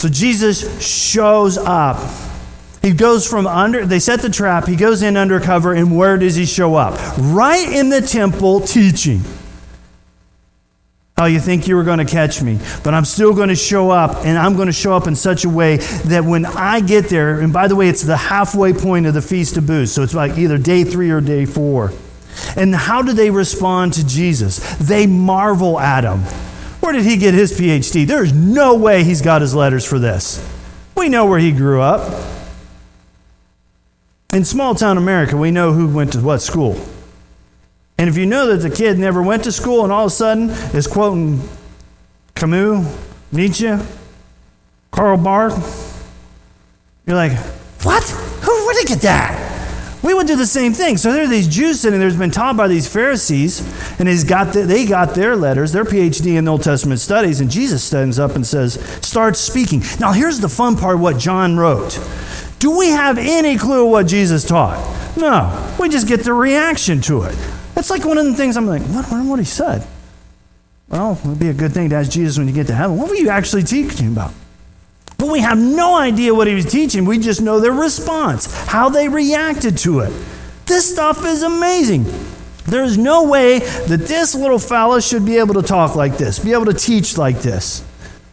So 0.00 0.08
Jesus 0.08 0.82
shows 0.82 1.58
up. 1.58 1.98
He 2.80 2.92
goes 2.92 3.28
from 3.28 3.46
under, 3.46 3.84
they 3.84 3.98
set 3.98 4.22
the 4.22 4.30
trap, 4.30 4.66
he 4.66 4.74
goes 4.74 5.02
in 5.02 5.14
undercover, 5.18 5.74
and 5.74 5.94
where 5.94 6.16
does 6.16 6.36
he 6.36 6.46
show 6.46 6.74
up? 6.74 6.98
Right 7.18 7.70
in 7.70 7.90
the 7.90 8.00
temple 8.00 8.60
teaching. 8.60 9.20
How 11.18 11.26
you 11.26 11.38
think 11.38 11.68
you 11.68 11.76
were 11.76 11.84
going 11.84 11.98
to 11.98 12.06
catch 12.06 12.40
me, 12.40 12.58
but 12.82 12.94
I'm 12.94 13.04
still 13.04 13.34
going 13.34 13.50
to 13.50 13.54
show 13.54 13.90
up, 13.90 14.24
and 14.24 14.38
I'm 14.38 14.54
going 14.54 14.68
to 14.68 14.72
show 14.72 14.94
up 14.94 15.06
in 15.06 15.14
such 15.14 15.44
a 15.44 15.50
way 15.50 15.76
that 15.76 16.24
when 16.24 16.46
I 16.46 16.80
get 16.80 17.10
there, 17.10 17.38
and 17.38 17.52
by 17.52 17.68
the 17.68 17.76
way, 17.76 17.90
it's 17.90 18.02
the 18.02 18.16
halfway 18.16 18.72
point 18.72 19.04
of 19.04 19.12
the 19.12 19.20
Feast 19.20 19.58
of 19.58 19.66
Booths, 19.66 19.92
so 19.92 20.02
it's 20.02 20.14
like 20.14 20.38
either 20.38 20.56
day 20.56 20.82
three 20.82 21.10
or 21.10 21.20
day 21.20 21.44
four. 21.44 21.92
And 22.56 22.74
how 22.74 23.02
do 23.02 23.12
they 23.12 23.28
respond 23.28 23.92
to 23.92 24.06
Jesus? 24.06 24.78
They 24.78 25.06
marvel 25.06 25.78
at 25.78 26.04
him. 26.04 26.22
Where 26.80 26.92
did 26.92 27.04
he 27.04 27.16
get 27.16 27.34
his 27.34 27.52
PhD? 27.52 28.06
There's 28.06 28.32
no 28.32 28.74
way 28.74 29.04
he's 29.04 29.22
got 29.22 29.42
his 29.42 29.54
letters 29.54 29.84
for 29.84 29.98
this. 29.98 30.46
We 30.96 31.08
know 31.08 31.26
where 31.26 31.38
he 31.38 31.52
grew 31.52 31.80
up. 31.80 32.26
In 34.32 34.44
small 34.44 34.74
town 34.74 34.96
America, 34.96 35.36
we 35.36 35.50
know 35.50 35.72
who 35.72 35.88
went 35.88 36.12
to 36.12 36.20
what 36.20 36.38
school. 36.38 36.80
And 37.98 38.08
if 38.08 38.16
you 38.16 38.24
know 38.26 38.46
that 38.46 38.66
the 38.66 38.74
kid 38.74 38.98
never 38.98 39.22
went 39.22 39.44
to 39.44 39.52
school 39.52 39.84
and 39.84 39.92
all 39.92 40.06
of 40.06 40.12
a 40.12 40.14
sudden 40.14 40.50
is 40.74 40.86
quoting 40.86 41.46
Camus, 42.34 42.98
Nietzsche, 43.30 43.76
Karl 44.90 45.18
Barth, 45.18 46.10
you're 47.06 47.16
like, 47.16 47.32
what? 47.82 48.02
Who, 48.04 48.66
where'd 48.66 48.78
he 48.78 48.84
get 48.84 49.00
that? 49.02 49.49
We 50.02 50.14
would 50.14 50.26
do 50.26 50.36
the 50.36 50.46
same 50.46 50.72
thing. 50.72 50.96
So 50.96 51.12
there 51.12 51.24
are 51.24 51.28
these 51.28 51.46
Jews 51.46 51.80
sitting 51.80 52.00
there's 52.00 52.16
been 52.16 52.30
taught 52.30 52.56
by 52.56 52.68
these 52.68 52.88
Pharisees, 52.88 53.60
and 53.98 54.08
he's 54.08 54.24
got 54.24 54.54
the, 54.54 54.62
they 54.62 54.86
got 54.86 55.14
their 55.14 55.36
letters, 55.36 55.72
their 55.72 55.84
PhD 55.84 56.38
in 56.38 56.48
Old 56.48 56.62
Testament 56.62 57.00
studies, 57.00 57.40
and 57.40 57.50
Jesus 57.50 57.84
stands 57.84 58.18
up 58.18 58.34
and 58.34 58.46
says, 58.46 58.74
start 59.04 59.36
speaking. 59.36 59.82
Now 59.98 60.12
here's 60.12 60.40
the 60.40 60.48
fun 60.48 60.76
part 60.76 60.98
what 60.98 61.18
John 61.18 61.56
wrote. 61.56 61.98
Do 62.58 62.76
we 62.76 62.88
have 62.88 63.18
any 63.18 63.58
clue 63.58 63.86
what 63.86 64.06
Jesus 64.06 64.44
taught? 64.44 64.78
No. 65.16 65.74
We 65.78 65.88
just 65.88 66.08
get 66.08 66.24
the 66.24 66.32
reaction 66.32 67.00
to 67.02 67.22
it. 67.22 67.36
That's 67.74 67.90
like 67.90 68.04
one 68.04 68.18
of 68.18 68.26
the 68.26 68.34
things 68.34 68.56
I'm 68.56 68.66
like, 68.66 68.82
what, 68.82 69.06
what, 69.10 69.24
what 69.24 69.38
he 69.38 69.44
said? 69.44 69.86
Well, 70.88 71.18
it 71.22 71.28
would 71.28 71.38
be 71.38 71.48
a 71.48 71.54
good 71.54 71.72
thing 71.72 71.90
to 71.90 71.96
ask 71.96 72.10
Jesus 72.10 72.36
when 72.36 72.48
you 72.48 72.54
get 72.54 72.66
to 72.66 72.74
heaven. 72.74 72.96
What 72.96 73.08
were 73.08 73.14
you 73.14 73.30
actually 73.30 73.62
teaching 73.62 74.08
about? 74.08 74.32
But 75.20 75.28
we 75.28 75.40
have 75.40 75.58
no 75.58 75.96
idea 75.96 76.34
what 76.34 76.46
he 76.46 76.54
was 76.54 76.64
teaching. 76.64 77.04
We 77.04 77.18
just 77.18 77.42
know 77.42 77.60
their 77.60 77.72
response, 77.72 78.52
how 78.66 78.88
they 78.88 79.08
reacted 79.08 79.76
to 79.78 80.00
it. 80.00 80.12
This 80.64 80.90
stuff 80.90 81.24
is 81.26 81.42
amazing. 81.42 82.06
There's 82.64 82.96
no 82.96 83.28
way 83.28 83.58
that 83.58 84.06
this 84.06 84.34
little 84.34 84.58
fella 84.58 85.02
should 85.02 85.26
be 85.26 85.36
able 85.36 85.54
to 85.54 85.62
talk 85.62 85.94
like 85.94 86.16
this, 86.16 86.38
be 86.38 86.52
able 86.52 86.66
to 86.66 86.72
teach 86.72 87.18
like 87.18 87.40
this. 87.40 87.84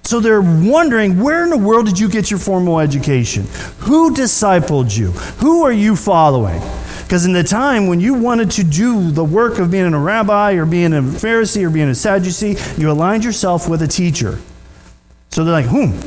So 0.03 0.22
they're 0.22 0.41
wondering 0.41 1.20
where 1.20 1.44
in 1.44 1.50
the 1.50 1.58
world 1.58 1.88
did 1.88 2.00
you 2.00 2.08
get 2.08 2.32
your 2.32 2.39
formal 2.39 2.79
education? 2.79 3.46
Who 3.79 4.13
discipled 4.13 4.98
you? 4.98 5.12
Who 5.41 5.63
are 5.65 5.72
you 5.74 5.98
following? 5.98 6.62
Because 7.03 7.25
in 7.25 7.34
the 7.34 7.44
time 7.44 7.88
when 7.88 8.00
you 8.00 8.13
wanted 8.13 8.51
to 8.51 8.63
do 8.63 9.12
the 9.12 9.24
work 9.24 9.60
of 9.60 9.72
being 9.72 9.94
a 9.94 10.00
rabbi 10.00 10.53
or 10.53 10.65
being 10.65 10.94
a 10.94 11.01
Pharisee 11.01 11.63
or 11.63 11.70
being 11.70 11.89
a 11.89 11.96
Sadducee, 11.96 12.56
you 12.77 12.89
aligned 12.89 13.25
yourself 13.25 13.67
with 13.67 13.82
a 13.82 13.88
teacher. 13.88 14.39
So 15.32 15.44
they're 15.44 15.53
like, 15.53 15.65
hmm, 15.65 15.98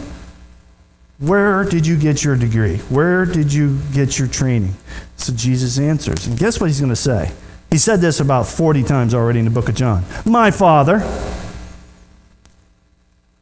where 1.21 1.65
did 1.65 1.87
you 1.87 1.99
get 1.99 2.25
your 2.25 2.35
degree? 2.35 2.79
Where 2.89 3.27
did 3.27 3.53
you 3.53 3.79
get 3.93 4.19
your 4.19 4.27
training? 4.27 4.75
So 5.17 5.35
Jesus 5.35 5.79
answers. 5.79 6.27
And 6.27 6.39
guess 6.39 6.59
what 6.59 6.69
he's 6.69 6.81
going 6.81 6.89
to 6.89 6.97
say? 6.97 7.33
He 7.71 7.77
said 7.77 8.01
this 8.01 8.21
about 8.21 8.47
40 8.47 8.83
times 8.85 9.13
already 9.13 9.39
in 9.39 9.45
the 9.45 9.51
book 9.51 9.69
of 9.69 9.75
John. 9.75 10.05
My 10.25 10.51
Father. 10.51 11.01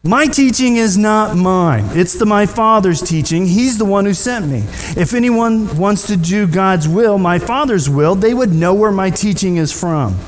My 0.03 0.27
teaching 0.27 0.77
is 0.77 0.99
not 0.99 1.37
mine. 1.37 1.85
It's 1.91 2.15
the 2.15 2.27
my 2.27 2.47
Father's 2.47 3.01
teaching. 3.01 3.47
He's 3.47 3.79
the 3.79 3.85
one 3.85 4.07
who 4.07 4.15
sent 4.15 4.49
me. 4.49 4.65
If 5.01 5.15
anyone 5.15 5.77
wants 5.79 6.09
to 6.09 6.17
do 6.17 6.49
God's 6.49 6.89
will, 6.89 7.17
my 7.17 7.39
Father's 7.39 7.89
will, 7.89 8.17
they 8.17 8.35
would 8.35 8.53
know 8.53 8.75
where 8.75 8.93
my 8.93 9.11
teaching 9.11 9.57
is 9.57 9.73
from. 9.73 10.19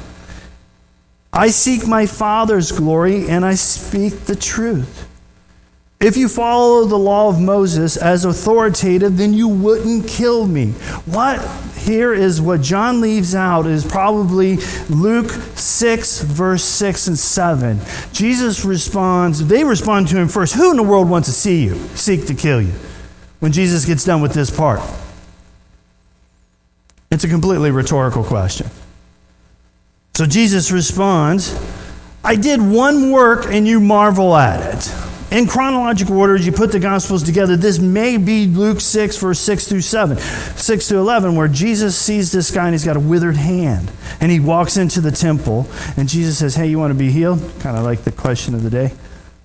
I 1.32 1.48
seek 1.48 1.86
my 1.86 2.06
Father's 2.06 2.70
glory 2.70 3.28
and 3.28 3.44
I 3.44 3.54
speak 3.54 4.20
the 4.26 4.36
truth. 4.36 5.09
If 6.00 6.16
you 6.16 6.28
follow 6.28 6.86
the 6.86 6.96
law 6.96 7.28
of 7.28 7.38
Moses 7.38 7.98
as 7.98 8.24
authoritative, 8.24 9.18
then 9.18 9.34
you 9.34 9.48
wouldn't 9.48 10.08
kill 10.08 10.46
me. 10.46 10.70
What 11.04 11.46
here 11.76 12.14
is 12.14 12.40
what 12.40 12.62
John 12.62 13.02
leaves 13.02 13.34
out 13.34 13.66
is 13.66 13.84
probably 13.84 14.56
Luke 14.88 15.30
6, 15.30 16.22
verse 16.22 16.64
6 16.64 17.08
and 17.08 17.18
7. 17.18 17.80
Jesus 18.14 18.64
responds, 18.64 19.46
they 19.46 19.62
respond 19.62 20.08
to 20.08 20.16
him 20.16 20.28
first 20.28 20.54
Who 20.54 20.70
in 20.70 20.78
the 20.78 20.82
world 20.82 21.10
wants 21.10 21.28
to 21.28 21.34
see 21.34 21.64
you, 21.64 21.74
seek 21.94 22.26
to 22.26 22.34
kill 22.34 22.62
you? 22.62 22.72
When 23.40 23.52
Jesus 23.52 23.84
gets 23.84 24.02
done 24.02 24.22
with 24.22 24.32
this 24.32 24.50
part, 24.50 24.80
it's 27.10 27.24
a 27.24 27.28
completely 27.28 27.70
rhetorical 27.70 28.24
question. 28.24 28.68
So 30.14 30.24
Jesus 30.24 30.70
responds, 30.70 31.58
I 32.24 32.36
did 32.36 32.62
one 32.62 33.10
work 33.10 33.46
and 33.46 33.66
you 33.66 33.80
marvel 33.80 34.34
at 34.34 34.74
it. 34.74 35.09
In 35.30 35.46
chronological 35.46 36.18
order, 36.18 36.34
as 36.34 36.44
you 36.44 36.50
put 36.50 36.72
the 36.72 36.80
Gospels 36.80 37.22
together, 37.22 37.56
this 37.56 37.78
may 37.78 38.16
be 38.16 38.46
Luke 38.46 38.80
6, 38.80 39.16
verse 39.16 39.38
6 39.38 39.68
through 39.68 39.82
7, 39.82 40.18
6 40.18 40.88
to 40.88 40.96
11, 40.96 41.36
where 41.36 41.46
Jesus 41.46 41.96
sees 41.96 42.32
this 42.32 42.50
guy 42.50 42.64
and 42.64 42.74
he's 42.74 42.84
got 42.84 42.96
a 42.96 43.00
withered 43.00 43.36
hand. 43.36 43.92
And 44.20 44.32
he 44.32 44.40
walks 44.40 44.76
into 44.76 45.00
the 45.00 45.12
temple, 45.12 45.68
and 45.96 46.08
Jesus 46.08 46.38
says, 46.38 46.56
Hey, 46.56 46.66
you 46.66 46.80
want 46.80 46.92
to 46.92 46.98
be 46.98 47.12
healed? 47.12 47.38
Kind 47.60 47.76
of 47.76 47.84
like 47.84 48.02
the 48.02 48.10
question 48.10 48.56
of 48.56 48.64
the 48.64 48.70
day. 48.70 48.92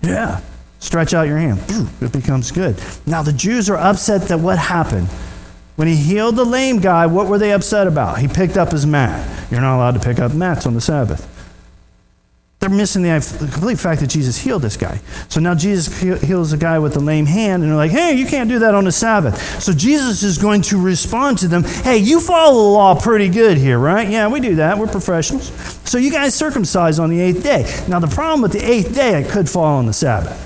Yeah. 0.02 0.40
Stretch 0.80 1.14
out 1.14 1.28
your 1.28 1.38
hand. 1.38 1.60
It 2.00 2.12
becomes 2.12 2.50
good. 2.50 2.76
Now, 3.06 3.22
the 3.22 3.32
Jews 3.32 3.70
are 3.70 3.76
upset 3.76 4.22
that 4.28 4.40
what 4.40 4.58
happened? 4.58 5.08
When 5.76 5.88
he 5.88 5.94
healed 5.94 6.36
the 6.36 6.44
lame 6.44 6.80
guy, 6.80 7.06
what 7.06 7.28
were 7.28 7.38
they 7.38 7.52
upset 7.52 7.86
about? 7.86 8.18
He 8.18 8.28
picked 8.28 8.56
up 8.56 8.72
his 8.72 8.86
mat. 8.86 9.50
You're 9.50 9.60
not 9.60 9.76
allowed 9.76 9.94
to 9.94 10.00
pick 10.00 10.18
up 10.18 10.34
mats 10.34 10.66
on 10.66 10.74
the 10.74 10.80
Sabbath. 10.80 11.35
They're 12.66 12.76
missing 12.76 13.02
the, 13.02 13.48
complete 13.52 13.78
fact 13.78 14.00
that 14.00 14.08
Jesus 14.08 14.36
healed 14.36 14.62
this 14.62 14.76
guy. 14.76 14.98
So 15.28 15.38
now 15.38 15.54
Jesus 15.54 16.00
heals 16.20 16.52
a 16.52 16.56
guy 16.56 16.80
with 16.80 16.96
a 16.96 16.98
lame 16.98 17.26
hand, 17.26 17.62
and 17.62 17.70
they're 17.70 17.76
like, 17.76 17.92
hey, 17.92 18.14
you 18.14 18.26
can't 18.26 18.48
do 18.48 18.58
that 18.58 18.74
on 18.74 18.82
the 18.82 18.90
Sabbath. 18.90 19.62
So 19.62 19.72
Jesus 19.72 20.24
is 20.24 20.36
going 20.36 20.62
to 20.62 20.82
respond 20.82 21.38
to 21.38 21.48
them, 21.48 21.62
hey, 21.62 21.98
you 21.98 22.18
follow 22.18 22.54
the 22.54 22.68
law 22.70 23.00
pretty 23.00 23.28
good 23.28 23.56
here, 23.56 23.78
right? 23.78 24.08
Yeah, 24.08 24.26
we 24.26 24.40
do 24.40 24.56
that. 24.56 24.78
We're 24.78 24.88
professionals. 24.88 25.46
So 25.88 25.96
you 25.96 26.10
guys 26.10 26.34
circumcise 26.34 26.98
on 26.98 27.08
the 27.08 27.20
eighth 27.20 27.44
day. 27.44 27.72
Now, 27.88 28.00
the 28.00 28.08
problem 28.08 28.42
with 28.42 28.50
the 28.50 28.68
eighth 28.68 28.92
day, 28.92 29.22
it 29.22 29.30
could 29.30 29.48
fall 29.48 29.76
on 29.76 29.86
the 29.86 29.92
Sabbath. 29.92 30.42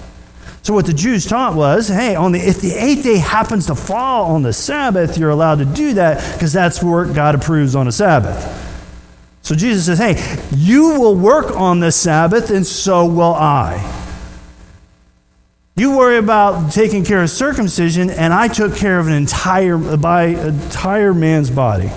So 0.62 0.74
what 0.74 0.84
the 0.84 0.92
Jews 0.92 1.24
taught 1.24 1.54
was, 1.54 1.88
hey, 1.88 2.16
on 2.16 2.32
the, 2.32 2.38
if 2.38 2.60
the 2.60 2.74
eighth 2.74 3.02
day 3.02 3.16
happens 3.16 3.64
to 3.68 3.74
fall 3.74 4.34
on 4.34 4.42
the 4.42 4.52
Sabbath, 4.52 5.16
you're 5.16 5.30
allowed 5.30 5.60
to 5.60 5.64
do 5.64 5.94
that 5.94 6.34
because 6.34 6.52
that's 6.52 6.82
what 6.82 7.14
God 7.14 7.34
approves 7.34 7.74
on 7.74 7.88
a 7.88 7.92
Sabbath. 7.92 8.69
So 9.50 9.56
Jesus 9.56 9.86
says, 9.86 9.98
Hey, 9.98 10.46
you 10.56 11.00
will 11.00 11.16
work 11.16 11.56
on 11.56 11.80
the 11.80 11.90
Sabbath, 11.90 12.50
and 12.50 12.64
so 12.64 13.04
will 13.04 13.34
I. 13.34 13.84
You 15.74 15.98
worry 15.98 16.18
about 16.18 16.70
taking 16.70 17.04
care 17.04 17.20
of 17.20 17.30
circumcision, 17.30 18.10
and 18.10 18.32
I 18.32 18.46
took 18.46 18.76
care 18.76 19.00
of 19.00 19.08
an 19.08 19.12
entire, 19.12 19.74
uh, 19.74 19.96
by 19.96 20.26
entire 20.26 21.12
man's 21.12 21.50
body. 21.50 21.90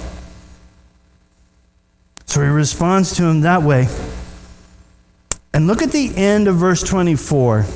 So 2.26 2.42
he 2.42 2.48
responds 2.48 3.16
to 3.18 3.26
him 3.26 3.42
that 3.42 3.62
way. 3.62 3.88
And 5.54 5.68
look 5.68 5.84
at 5.84 5.92
the 5.92 6.12
end 6.16 6.48
of 6.48 6.56
verse 6.56 6.82
24. 6.82 7.68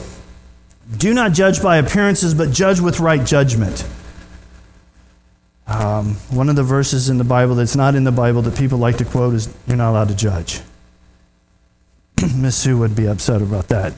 Do 0.98 1.14
not 1.14 1.34
judge 1.34 1.62
by 1.62 1.78
appearances, 1.78 2.34
but 2.34 2.50
judge 2.50 2.80
with 2.80 3.00
right 3.00 3.24
judgment. 3.24 3.88
Um, 5.68 6.16
one 6.30 6.48
of 6.48 6.56
the 6.56 6.64
verses 6.64 7.10
in 7.10 7.18
the 7.18 7.26
Bible 7.26 7.56
that's 7.56 7.76
not 7.76 7.96
in 7.96 8.06
the 8.06 8.12
Bible 8.12 8.42
that 8.44 8.58
people 8.58 8.78
like 8.78 8.98
to 8.98 9.06
quote 9.06 9.34
is, 9.34 9.54
You're 9.68 9.78
not 9.78 9.92
allowed 9.92 10.10
to 10.10 10.16
judge. 10.16 10.62
Miss 12.36 12.56
Sue 12.56 12.78
would 12.78 12.96
be 12.96 13.08
upset 13.08 13.42
about 13.42 13.68
that. 13.68 13.94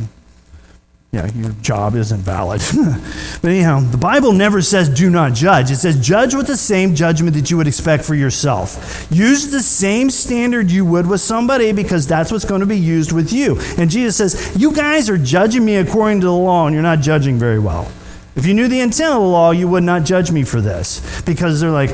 Yeah, 1.11 1.25
your 1.33 1.53
job 1.53 1.95
isn't 1.95 2.21
valid. 2.21 2.61
but 3.41 3.49
anyhow, 3.49 3.79
the 3.79 3.97
Bible 3.97 4.31
never 4.31 4.61
says 4.61 4.89
do 4.89 5.09
not 5.09 5.33
judge. 5.33 5.71
It 5.71 5.77
says 5.77 5.99
judge 6.05 6.35
with 6.35 6.45
the 6.45 6.57
same 6.57 6.93
judgment 6.93 7.35
that 7.35 7.49
you 7.49 7.57
would 7.57 7.67
expect 7.67 8.05
for 8.05 8.13
yourself. 8.13 9.07
Use 9.09 9.49
the 9.49 9.61
same 9.61 10.11
standard 10.11 10.69
you 10.69 10.85
would 10.85 11.07
with 11.07 11.21
somebody 11.21 11.71
because 11.71 12.05
that's 12.05 12.31
what's 12.31 12.45
going 12.45 12.61
to 12.61 12.67
be 12.67 12.77
used 12.77 13.11
with 13.11 13.33
you. 13.33 13.59
And 13.79 13.89
Jesus 13.89 14.17
says, 14.17 14.55
You 14.55 14.71
guys 14.71 15.09
are 15.09 15.17
judging 15.17 15.65
me 15.65 15.77
according 15.77 16.21
to 16.21 16.27
the 16.27 16.33
law 16.33 16.67
and 16.67 16.75
you're 16.75 16.83
not 16.83 16.99
judging 16.99 17.39
very 17.39 17.59
well. 17.59 17.91
If 18.39 18.45
you 18.45 18.53
knew 18.53 18.69
the 18.69 18.79
intent 18.79 19.13
of 19.15 19.21
the 19.21 19.27
law, 19.27 19.51
you 19.51 19.67
would 19.67 19.83
not 19.83 20.05
judge 20.05 20.31
me 20.31 20.45
for 20.45 20.61
this. 20.61 21.21
Because 21.23 21.59
they're 21.59 21.71
like, 21.71 21.89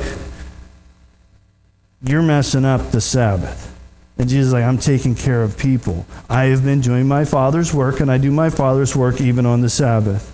you're 2.03 2.21
messing 2.21 2.63
up 2.63 2.91
the 2.91 3.01
Sabbath. 3.01 3.75
And 4.19 4.29
Jesus 4.29 4.47
is 4.47 4.53
like, 4.53 4.63
I'm 4.63 4.77
taking 4.77 5.15
care 5.15 5.41
of 5.41 5.57
people. 5.57 6.05
I 6.29 6.43
have 6.43 6.63
been 6.63 6.81
doing 6.81 7.07
my 7.07 7.25
Father's 7.25 7.73
work, 7.73 7.99
and 7.99 8.11
I 8.11 8.19
do 8.19 8.29
my 8.29 8.51
Father's 8.51 8.95
work 8.95 9.19
even 9.19 9.47
on 9.47 9.61
the 9.61 9.71
Sabbath. 9.71 10.31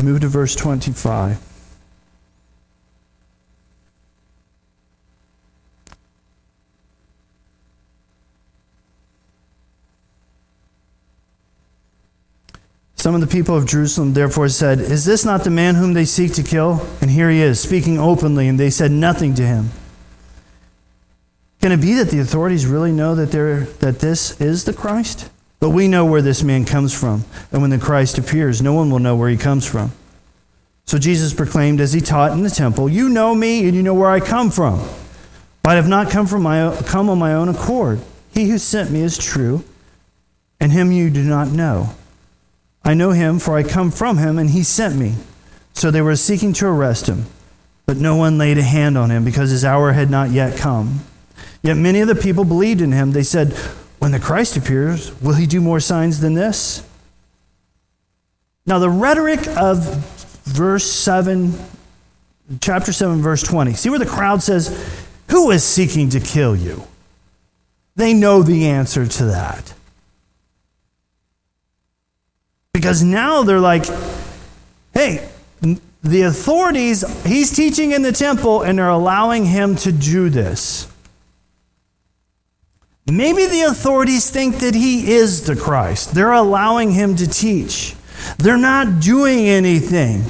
Move 0.00 0.20
to 0.20 0.28
verse 0.28 0.54
25. 0.54 1.40
Some 13.04 13.14
of 13.14 13.20
the 13.20 13.26
people 13.26 13.54
of 13.54 13.66
Jerusalem 13.66 14.14
therefore 14.14 14.48
said, 14.48 14.80
Is 14.80 15.04
this 15.04 15.26
not 15.26 15.44
the 15.44 15.50
man 15.50 15.74
whom 15.74 15.92
they 15.92 16.06
seek 16.06 16.32
to 16.36 16.42
kill? 16.42 16.80
And 17.02 17.10
here 17.10 17.28
he 17.28 17.42
is, 17.42 17.60
speaking 17.60 17.98
openly, 17.98 18.48
and 18.48 18.58
they 18.58 18.70
said 18.70 18.90
nothing 18.90 19.34
to 19.34 19.42
him. 19.42 19.72
Can 21.60 21.70
it 21.70 21.82
be 21.82 21.92
that 21.92 22.08
the 22.08 22.20
authorities 22.20 22.66
really 22.66 22.92
know 22.92 23.14
that, 23.14 23.30
that 23.80 23.98
this 23.98 24.40
is 24.40 24.64
the 24.64 24.72
Christ? 24.72 25.28
But 25.60 25.68
we 25.68 25.86
know 25.86 26.06
where 26.06 26.22
this 26.22 26.42
man 26.42 26.64
comes 26.64 26.98
from, 26.98 27.26
and 27.52 27.60
when 27.60 27.68
the 27.68 27.76
Christ 27.76 28.16
appears, 28.16 28.62
no 28.62 28.72
one 28.72 28.88
will 28.88 29.00
know 29.00 29.16
where 29.16 29.28
he 29.28 29.36
comes 29.36 29.66
from. 29.66 29.92
So 30.86 30.96
Jesus 30.96 31.34
proclaimed 31.34 31.82
as 31.82 31.92
he 31.92 32.00
taught 32.00 32.32
in 32.32 32.42
the 32.42 32.48
temple, 32.48 32.88
You 32.88 33.10
know 33.10 33.34
me, 33.34 33.66
and 33.66 33.76
you 33.76 33.82
know 33.82 33.92
where 33.92 34.08
I 34.08 34.20
come 34.20 34.50
from. 34.50 34.82
But 35.62 35.72
I 35.72 35.74
have 35.74 35.88
not 35.88 36.10
come, 36.10 36.26
from 36.26 36.42
my, 36.42 36.74
come 36.86 37.10
on 37.10 37.18
my 37.18 37.34
own 37.34 37.50
accord. 37.50 38.00
He 38.32 38.48
who 38.48 38.56
sent 38.56 38.90
me 38.90 39.02
is 39.02 39.18
true, 39.18 39.62
and 40.58 40.72
him 40.72 40.90
you 40.90 41.10
do 41.10 41.22
not 41.22 41.48
know. 41.48 41.90
I 42.84 42.94
know 42.94 43.12
him, 43.12 43.38
for 43.38 43.56
I 43.56 43.62
come 43.62 43.90
from 43.90 44.18
him, 44.18 44.38
and 44.38 44.50
he 44.50 44.62
sent 44.62 44.96
me. 44.96 45.14
So 45.72 45.90
they 45.90 46.02
were 46.02 46.16
seeking 46.16 46.52
to 46.54 46.66
arrest 46.66 47.06
him, 47.06 47.26
but 47.86 47.96
no 47.96 48.14
one 48.16 48.38
laid 48.38 48.58
a 48.58 48.62
hand 48.62 48.96
on 48.96 49.10
him 49.10 49.24
because 49.24 49.50
his 49.50 49.64
hour 49.64 49.92
had 49.92 50.10
not 50.10 50.30
yet 50.30 50.56
come. 50.56 51.00
Yet 51.62 51.76
many 51.76 52.00
of 52.00 52.08
the 52.08 52.14
people 52.14 52.44
believed 52.44 52.80
in 52.80 52.92
him. 52.92 53.12
They 53.12 53.22
said, 53.22 53.52
When 53.98 54.12
the 54.12 54.20
Christ 54.20 54.56
appears, 54.56 55.18
will 55.22 55.34
he 55.34 55.46
do 55.46 55.60
more 55.60 55.80
signs 55.80 56.20
than 56.20 56.34
this? 56.34 56.86
Now, 58.66 58.78
the 58.78 58.90
rhetoric 58.90 59.46
of 59.56 59.84
verse 60.44 60.90
7, 60.90 61.54
chapter 62.60 62.92
7, 62.92 63.20
verse 63.20 63.42
20. 63.42 63.72
See 63.74 63.90
where 63.90 63.98
the 63.98 64.06
crowd 64.06 64.42
says, 64.42 65.00
Who 65.30 65.50
is 65.50 65.64
seeking 65.64 66.10
to 66.10 66.20
kill 66.20 66.54
you? 66.54 66.84
They 67.96 68.12
know 68.12 68.42
the 68.42 68.66
answer 68.66 69.06
to 69.06 69.24
that. 69.26 69.74
Because 72.74 73.02
now 73.02 73.44
they're 73.44 73.60
like, 73.60 73.86
hey, 74.92 75.26
the 76.02 76.22
authorities, 76.22 77.02
he's 77.24 77.54
teaching 77.54 77.92
in 77.92 78.02
the 78.02 78.12
temple 78.12 78.60
and 78.60 78.78
they're 78.78 78.88
allowing 78.90 79.46
him 79.46 79.76
to 79.76 79.92
do 79.92 80.28
this. 80.28 80.86
Maybe 83.06 83.46
the 83.46 83.62
authorities 83.62 84.28
think 84.28 84.56
that 84.56 84.74
he 84.74 85.12
is 85.12 85.46
the 85.46 85.56
Christ. 85.56 86.14
They're 86.14 86.32
allowing 86.32 86.90
him 86.90 87.16
to 87.16 87.28
teach. 87.28 87.94
They're 88.38 88.58
not 88.58 89.00
doing 89.00 89.46
anything. 89.46 90.24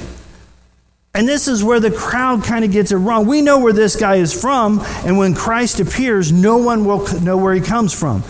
And 1.13 1.27
this 1.27 1.47
is 1.47 1.63
where 1.63 1.79
the 1.79 1.91
crowd 1.91 2.43
kind 2.43 2.63
of 2.63 2.71
gets 2.71 2.91
it 2.91 2.97
wrong. 2.97 3.25
We 3.25 3.41
know 3.41 3.59
where 3.59 3.73
this 3.73 3.95
guy 3.95 4.15
is 4.15 4.39
from, 4.39 4.81
and 5.05 5.17
when 5.17 5.33
Christ 5.33 5.79
appears, 5.79 6.31
no 6.31 6.57
one 6.57 6.83
will 6.83 7.07
know 7.21 7.37
where 7.37 7.53
he 7.53 7.61
comes 7.61 7.97
from. 7.97 8.23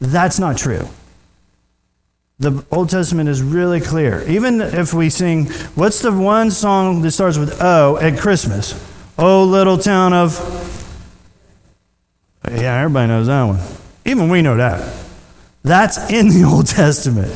That's 0.00 0.40
not 0.40 0.58
true. 0.58 0.88
The 2.42 2.66
Old 2.72 2.90
Testament 2.90 3.28
is 3.28 3.40
really 3.40 3.80
clear. 3.80 4.28
Even 4.28 4.60
if 4.60 4.92
we 4.92 5.10
sing, 5.10 5.46
what's 5.76 6.00
the 6.00 6.10
one 6.10 6.50
song 6.50 7.00
that 7.02 7.12
starts 7.12 7.38
with 7.38 7.62
O 7.62 7.96
at 7.98 8.18
Christmas? 8.18 8.74
Oh, 9.16 9.44
little 9.44 9.78
town 9.78 10.12
of. 10.12 10.34
Yeah, 12.50 12.80
everybody 12.80 13.06
knows 13.06 13.28
that 13.28 13.44
one. 13.44 13.60
Even 14.04 14.28
we 14.28 14.42
know 14.42 14.56
that. 14.56 14.92
That's 15.62 16.10
in 16.10 16.30
the 16.30 16.42
Old 16.52 16.66
Testament. 16.66 17.32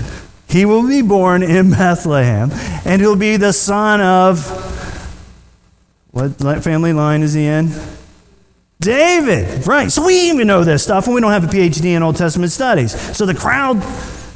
He 0.49 0.65
will 0.65 0.89
be 0.89 1.03
born 1.03 1.45
in 1.45 1.71
Bethlehem, 1.71 2.51
and 2.85 3.01
he'll 3.01 3.15
be 3.15 3.37
the 3.37 3.53
son 3.53 4.01
of. 4.01 4.45
What 6.11 6.65
family 6.65 6.93
line 6.93 7.23
is 7.23 7.33
he 7.33 7.45
in? 7.45 7.71
David, 8.81 9.69
right. 9.69 9.89
So 9.93 10.05
we 10.05 10.31
even 10.31 10.49
know 10.49 10.65
this 10.65 10.83
stuff, 10.83 11.07
and 11.07 11.15
we 11.15 11.21
don't 11.21 11.31
have 11.31 11.45
a 11.45 11.47
PhD 11.47 11.95
in 11.95 12.03
Old 12.03 12.17
Testament 12.17 12.51
studies. 12.51 13.17
So 13.17 13.25
the 13.25 13.35
crowd 13.35 13.81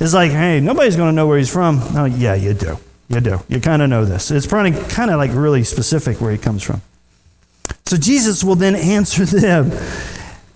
is 0.00 0.14
like, 0.14 0.32
hey, 0.32 0.60
nobody's 0.60 0.96
going 0.96 1.10
to 1.10 1.14
know 1.14 1.26
where 1.26 1.38
he's 1.38 1.52
from. 1.52 1.80
Oh, 1.96 2.06
yeah, 2.06 2.34
you 2.34 2.54
do. 2.54 2.78
You 3.08 3.20
do. 3.20 3.40
You 3.48 3.60
kind 3.60 3.82
of 3.82 3.90
know 3.90 4.04
this. 4.04 4.30
It's 4.30 4.46
probably 4.46 4.72
kind 4.72 5.10
of 5.10 5.18
like 5.18 5.32
really 5.34 5.64
specific 5.64 6.20
where 6.20 6.32
he 6.32 6.38
comes 6.38 6.62
from. 6.62 6.80
So 7.86 7.96
Jesus 7.96 8.42
will 8.42 8.54
then 8.54 8.74
answer 8.74 9.24
them 9.26 9.72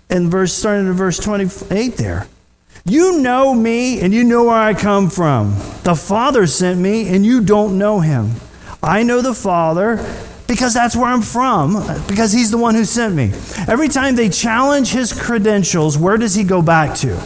in 0.09 0.29
verse 0.29 0.53
starting 0.53 0.87
in 0.87 0.93
verse 0.93 1.19
28 1.19 1.95
there. 1.97 2.27
You 2.85 3.19
know 3.19 3.53
me 3.53 3.99
and 4.01 4.13
you 4.13 4.23
know 4.23 4.45
where 4.45 4.53
I 4.55 4.73
come 4.73 5.09
from. 5.09 5.55
The 5.83 5.95
Father 5.95 6.45
sent 6.47 6.79
me 6.79 7.13
and 7.13 7.25
you 7.25 7.41
don't 7.41 7.77
know 7.77 7.99
him. 7.99 8.31
I 8.81 9.03
know 9.03 9.21
the 9.21 9.33
Father 9.33 9.97
because 10.47 10.73
that's 10.73 10.95
where 10.95 11.07
I'm 11.07 11.23
from, 11.23 11.73
because 12.07 12.31
he's 12.31 12.51
the 12.51 12.57
one 12.57 12.75
who 12.75 12.85
sent 12.85 13.15
me. 13.15 13.31
Every 13.67 13.87
time 13.87 14.15
they 14.15 14.29
challenge 14.29 14.91
his 14.91 15.11
credentials, 15.11 15.97
where 15.97 16.17
does 16.17 16.35
he 16.35 16.43
go 16.43 16.61
back 16.61 16.95
to? 16.99 17.19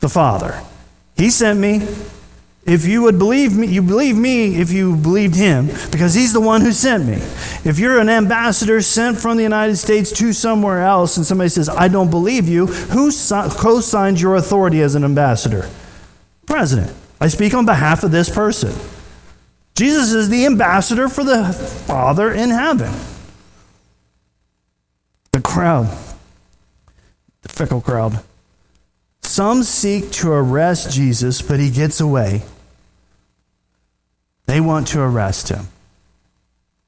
The 0.00 0.08
Father. 0.08 0.58
He 1.18 1.30
sent 1.30 1.58
me. 1.58 1.86
If 2.64 2.86
you 2.86 3.02
would 3.02 3.18
believe 3.18 3.56
me, 3.56 3.66
you 3.66 3.82
believe 3.82 4.16
me 4.16 4.56
if 4.60 4.70
you 4.70 4.94
believed 4.94 5.34
him, 5.34 5.68
because 5.90 6.12
he's 6.12 6.34
the 6.34 6.40
one 6.40 6.60
who 6.60 6.70
sent 6.70 7.06
me. 7.06 7.14
If 7.64 7.78
you're 7.78 7.98
an 7.98 8.10
ambassador 8.10 8.82
sent 8.82 9.18
from 9.18 9.38
the 9.38 9.42
United 9.42 9.76
States 9.76 10.12
to 10.12 10.34
somewhere 10.34 10.82
else 10.82 11.16
and 11.16 11.24
somebody 11.24 11.48
says, 11.48 11.70
I 11.70 11.88
don't 11.88 12.10
believe 12.10 12.46
you, 12.46 12.66
who 12.66 13.10
co 13.10 13.80
signs 13.80 14.20
your 14.20 14.36
authority 14.36 14.82
as 14.82 14.94
an 14.94 15.02
ambassador? 15.02 15.68
President. 16.46 16.94
I 17.20 17.28
speak 17.28 17.54
on 17.54 17.64
behalf 17.64 18.04
of 18.04 18.10
this 18.10 18.28
person. 18.28 18.72
Jesus 19.74 20.12
is 20.12 20.28
the 20.28 20.44
ambassador 20.44 21.08
for 21.08 21.24
the 21.24 21.52
Father 21.86 22.32
in 22.32 22.50
heaven. 22.50 22.92
The 25.32 25.40
crowd, 25.40 25.86
the 27.42 27.48
fickle 27.48 27.80
crowd, 27.80 28.22
some 29.38 29.62
seek 29.62 30.10
to 30.10 30.32
arrest 30.32 30.90
Jesus, 30.90 31.42
but 31.42 31.60
he 31.60 31.70
gets 31.70 32.00
away. 32.00 32.42
They 34.46 34.60
want 34.60 34.88
to 34.88 35.00
arrest 35.00 35.48
him. 35.48 35.68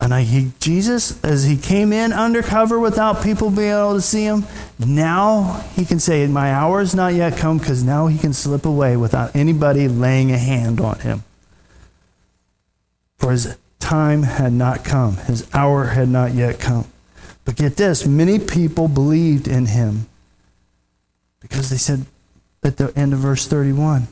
And 0.00 0.12
I, 0.12 0.22
he, 0.22 0.50
Jesus, 0.58 1.22
as 1.22 1.44
he 1.44 1.56
came 1.56 1.92
in 1.92 2.12
undercover 2.12 2.80
without 2.80 3.22
people 3.22 3.50
being 3.50 3.70
able 3.70 3.94
to 3.94 4.00
see 4.00 4.24
him, 4.24 4.46
now 4.80 5.64
he 5.76 5.84
can 5.84 6.00
say, 6.00 6.26
My 6.26 6.52
hour 6.52 6.80
is 6.80 6.92
not 6.92 7.14
yet 7.14 7.36
come 7.36 7.58
because 7.58 7.84
now 7.84 8.08
he 8.08 8.18
can 8.18 8.32
slip 8.32 8.66
away 8.66 8.96
without 8.96 9.36
anybody 9.36 9.86
laying 9.86 10.32
a 10.32 10.38
hand 10.38 10.80
on 10.80 10.98
him. 10.98 11.22
For 13.18 13.30
his 13.30 13.56
time 13.78 14.24
had 14.24 14.52
not 14.52 14.84
come, 14.84 15.18
his 15.18 15.48
hour 15.54 15.84
had 15.84 16.08
not 16.08 16.34
yet 16.34 16.58
come. 16.58 16.88
But 17.44 17.54
get 17.54 17.76
this 17.76 18.08
many 18.08 18.40
people 18.40 18.88
believed 18.88 19.46
in 19.46 19.66
him 19.66 20.08
because 21.38 21.70
they 21.70 21.76
said, 21.76 22.06
at 22.62 22.76
the 22.76 22.92
end 22.96 23.12
of 23.12 23.20
verse 23.20 23.46
31. 23.46 24.08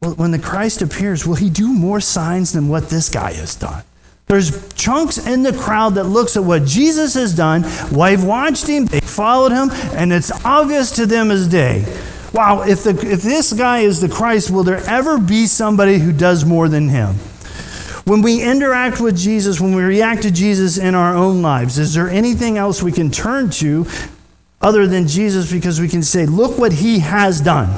Well, 0.00 0.14
when 0.14 0.30
the 0.32 0.38
Christ 0.38 0.82
appears, 0.82 1.26
will 1.26 1.36
he 1.36 1.48
do 1.48 1.72
more 1.72 2.00
signs 2.00 2.52
than 2.52 2.68
what 2.68 2.90
this 2.90 3.08
guy 3.08 3.32
has 3.32 3.54
done? 3.54 3.84
There's 4.26 4.72
chunks 4.74 5.24
in 5.26 5.42
the 5.42 5.52
crowd 5.52 5.94
that 5.94 6.04
looks 6.04 6.36
at 6.36 6.44
what 6.44 6.64
Jesus 6.64 7.14
has 7.14 7.34
done. 7.34 7.62
They've 7.90 8.22
watched 8.22 8.66
him, 8.66 8.86
they 8.86 9.00
followed 9.00 9.52
him, 9.52 9.70
and 9.94 10.12
it's 10.12 10.32
obvious 10.44 10.92
to 10.92 11.06
them 11.06 11.30
as 11.30 11.46
day. 11.46 11.84
Wow, 12.32 12.62
if, 12.62 12.84
the, 12.84 12.90
if 12.90 13.22
this 13.22 13.52
guy 13.52 13.80
is 13.80 14.00
the 14.00 14.08
Christ, 14.08 14.50
will 14.50 14.64
there 14.64 14.82
ever 14.88 15.18
be 15.18 15.46
somebody 15.46 15.98
who 15.98 16.12
does 16.12 16.44
more 16.44 16.68
than 16.68 16.88
him? 16.88 17.14
When 18.04 18.22
we 18.22 18.42
interact 18.42 19.00
with 19.00 19.16
Jesus, 19.16 19.60
when 19.60 19.74
we 19.74 19.82
react 19.82 20.22
to 20.22 20.30
Jesus 20.30 20.76
in 20.76 20.94
our 20.94 21.14
own 21.14 21.42
lives, 21.42 21.78
is 21.78 21.94
there 21.94 22.08
anything 22.08 22.58
else 22.58 22.82
we 22.82 22.92
can 22.92 23.10
turn 23.10 23.50
to 23.50 23.86
other 24.64 24.86
than 24.86 25.06
Jesus 25.06 25.52
because 25.52 25.78
we 25.78 25.88
can 25.88 26.02
say, 26.02 26.24
look 26.24 26.58
what 26.58 26.72
he 26.72 27.00
has 27.00 27.42
done. 27.42 27.68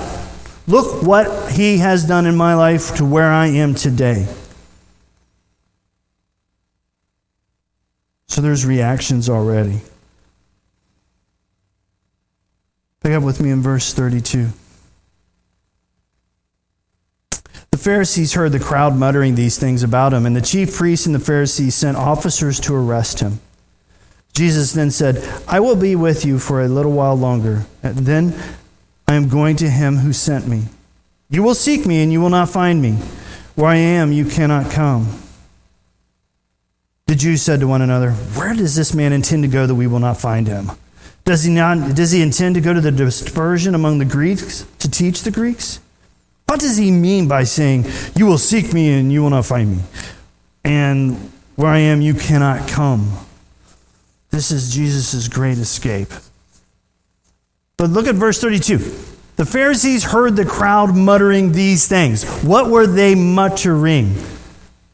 Look 0.68 1.02
what 1.02 1.50
he 1.50 1.78
has 1.78 2.06
done 2.06 2.26
in 2.26 2.36
my 2.36 2.54
life 2.54 2.94
to 2.96 3.04
where 3.04 3.28
I 3.28 3.48
am 3.48 3.74
today. 3.74 4.28
So 8.28 8.40
there's 8.40 8.64
reactions 8.64 9.28
already. 9.28 9.80
Pick 13.02 13.12
up 13.12 13.24
with 13.24 13.40
me 13.40 13.50
in 13.50 13.62
verse 13.62 13.92
32. 13.92 14.50
The 17.72 17.78
Pharisees 17.78 18.34
heard 18.34 18.52
the 18.52 18.60
crowd 18.60 18.96
muttering 18.96 19.34
these 19.34 19.58
things 19.58 19.82
about 19.82 20.12
him, 20.12 20.24
and 20.24 20.36
the 20.36 20.40
chief 20.40 20.76
priests 20.76 21.04
and 21.04 21.14
the 21.14 21.20
Pharisees 21.20 21.74
sent 21.74 21.96
officers 21.96 22.60
to 22.60 22.74
arrest 22.74 23.20
him. 23.20 23.40
Jesus 24.36 24.74
then 24.74 24.90
said, 24.90 25.26
I 25.48 25.60
will 25.60 25.76
be 25.76 25.96
with 25.96 26.26
you 26.26 26.38
for 26.38 26.60
a 26.60 26.68
little 26.68 26.92
while 26.92 27.14
longer, 27.14 27.64
and 27.82 27.96
then 27.96 28.38
I 29.08 29.14
am 29.14 29.30
going 29.30 29.56
to 29.56 29.70
him 29.70 29.96
who 29.96 30.12
sent 30.12 30.46
me. 30.46 30.64
You 31.30 31.42
will 31.42 31.54
seek 31.54 31.86
me, 31.86 32.02
and 32.02 32.12
you 32.12 32.20
will 32.20 32.28
not 32.28 32.50
find 32.50 32.82
me. 32.82 32.98
Where 33.54 33.70
I 33.70 33.76
am, 33.76 34.12
you 34.12 34.26
cannot 34.26 34.70
come. 34.70 35.22
The 37.06 37.14
Jews 37.14 37.40
said 37.40 37.60
to 37.60 37.66
one 37.66 37.80
another, 37.80 38.10
Where 38.10 38.52
does 38.52 38.76
this 38.76 38.92
man 38.92 39.14
intend 39.14 39.42
to 39.44 39.48
go 39.48 39.66
that 39.66 39.74
we 39.74 39.86
will 39.86 40.00
not 40.00 40.20
find 40.20 40.46
him? 40.46 40.70
Does 41.24 41.44
he, 41.44 41.54
not, 41.54 41.96
does 41.96 42.10
he 42.10 42.20
intend 42.20 42.56
to 42.56 42.60
go 42.60 42.74
to 42.74 42.80
the 42.82 42.92
dispersion 42.92 43.74
among 43.74 44.00
the 44.00 44.04
Greeks 44.04 44.66
to 44.80 44.90
teach 44.90 45.22
the 45.22 45.30
Greeks? 45.30 45.80
What 46.44 46.60
does 46.60 46.76
he 46.76 46.90
mean 46.90 47.26
by 47.26 47.44
saying, 47.44 47.86
You 48.14 48.26
will 48.26 48.36
seek 48.36 48.74
me 48.74 48.92
and 48.92 49.10
you 49.10 49.22
will 49.22 49.30
not 49.30 49.46
find 49.46 49.78
me? 49.78 49.82
And 50.62 51.32
where 51.54 51.70
I 51.70 51.78
am, 51.78 52.02
you 52.02 52.12
cannot 52.12 52.68
come. 52.68 53.16
This 54.30 54.50
is 54.50 54.74
Jesus' 54.74 55.28
great 55.28 55.58
escape. 55.58 56.08
But 57.76 57.90
look 57.90 58.06
at 58.06 58.14
verse 58.14 58.40
32. 58.40 58.78
The 59.36 59.44
Pharisees 59.44 60.04
heard 60.04 60.34
the 60.36 60.46
crowd 60.46 60.96
muttering 60.96 61.52
these 61.52 61.86
things. 61.86 62.24
What 62.42 62.70
were 62.70 62.86
they 62.86 63.14
muttering? 63.14 64.14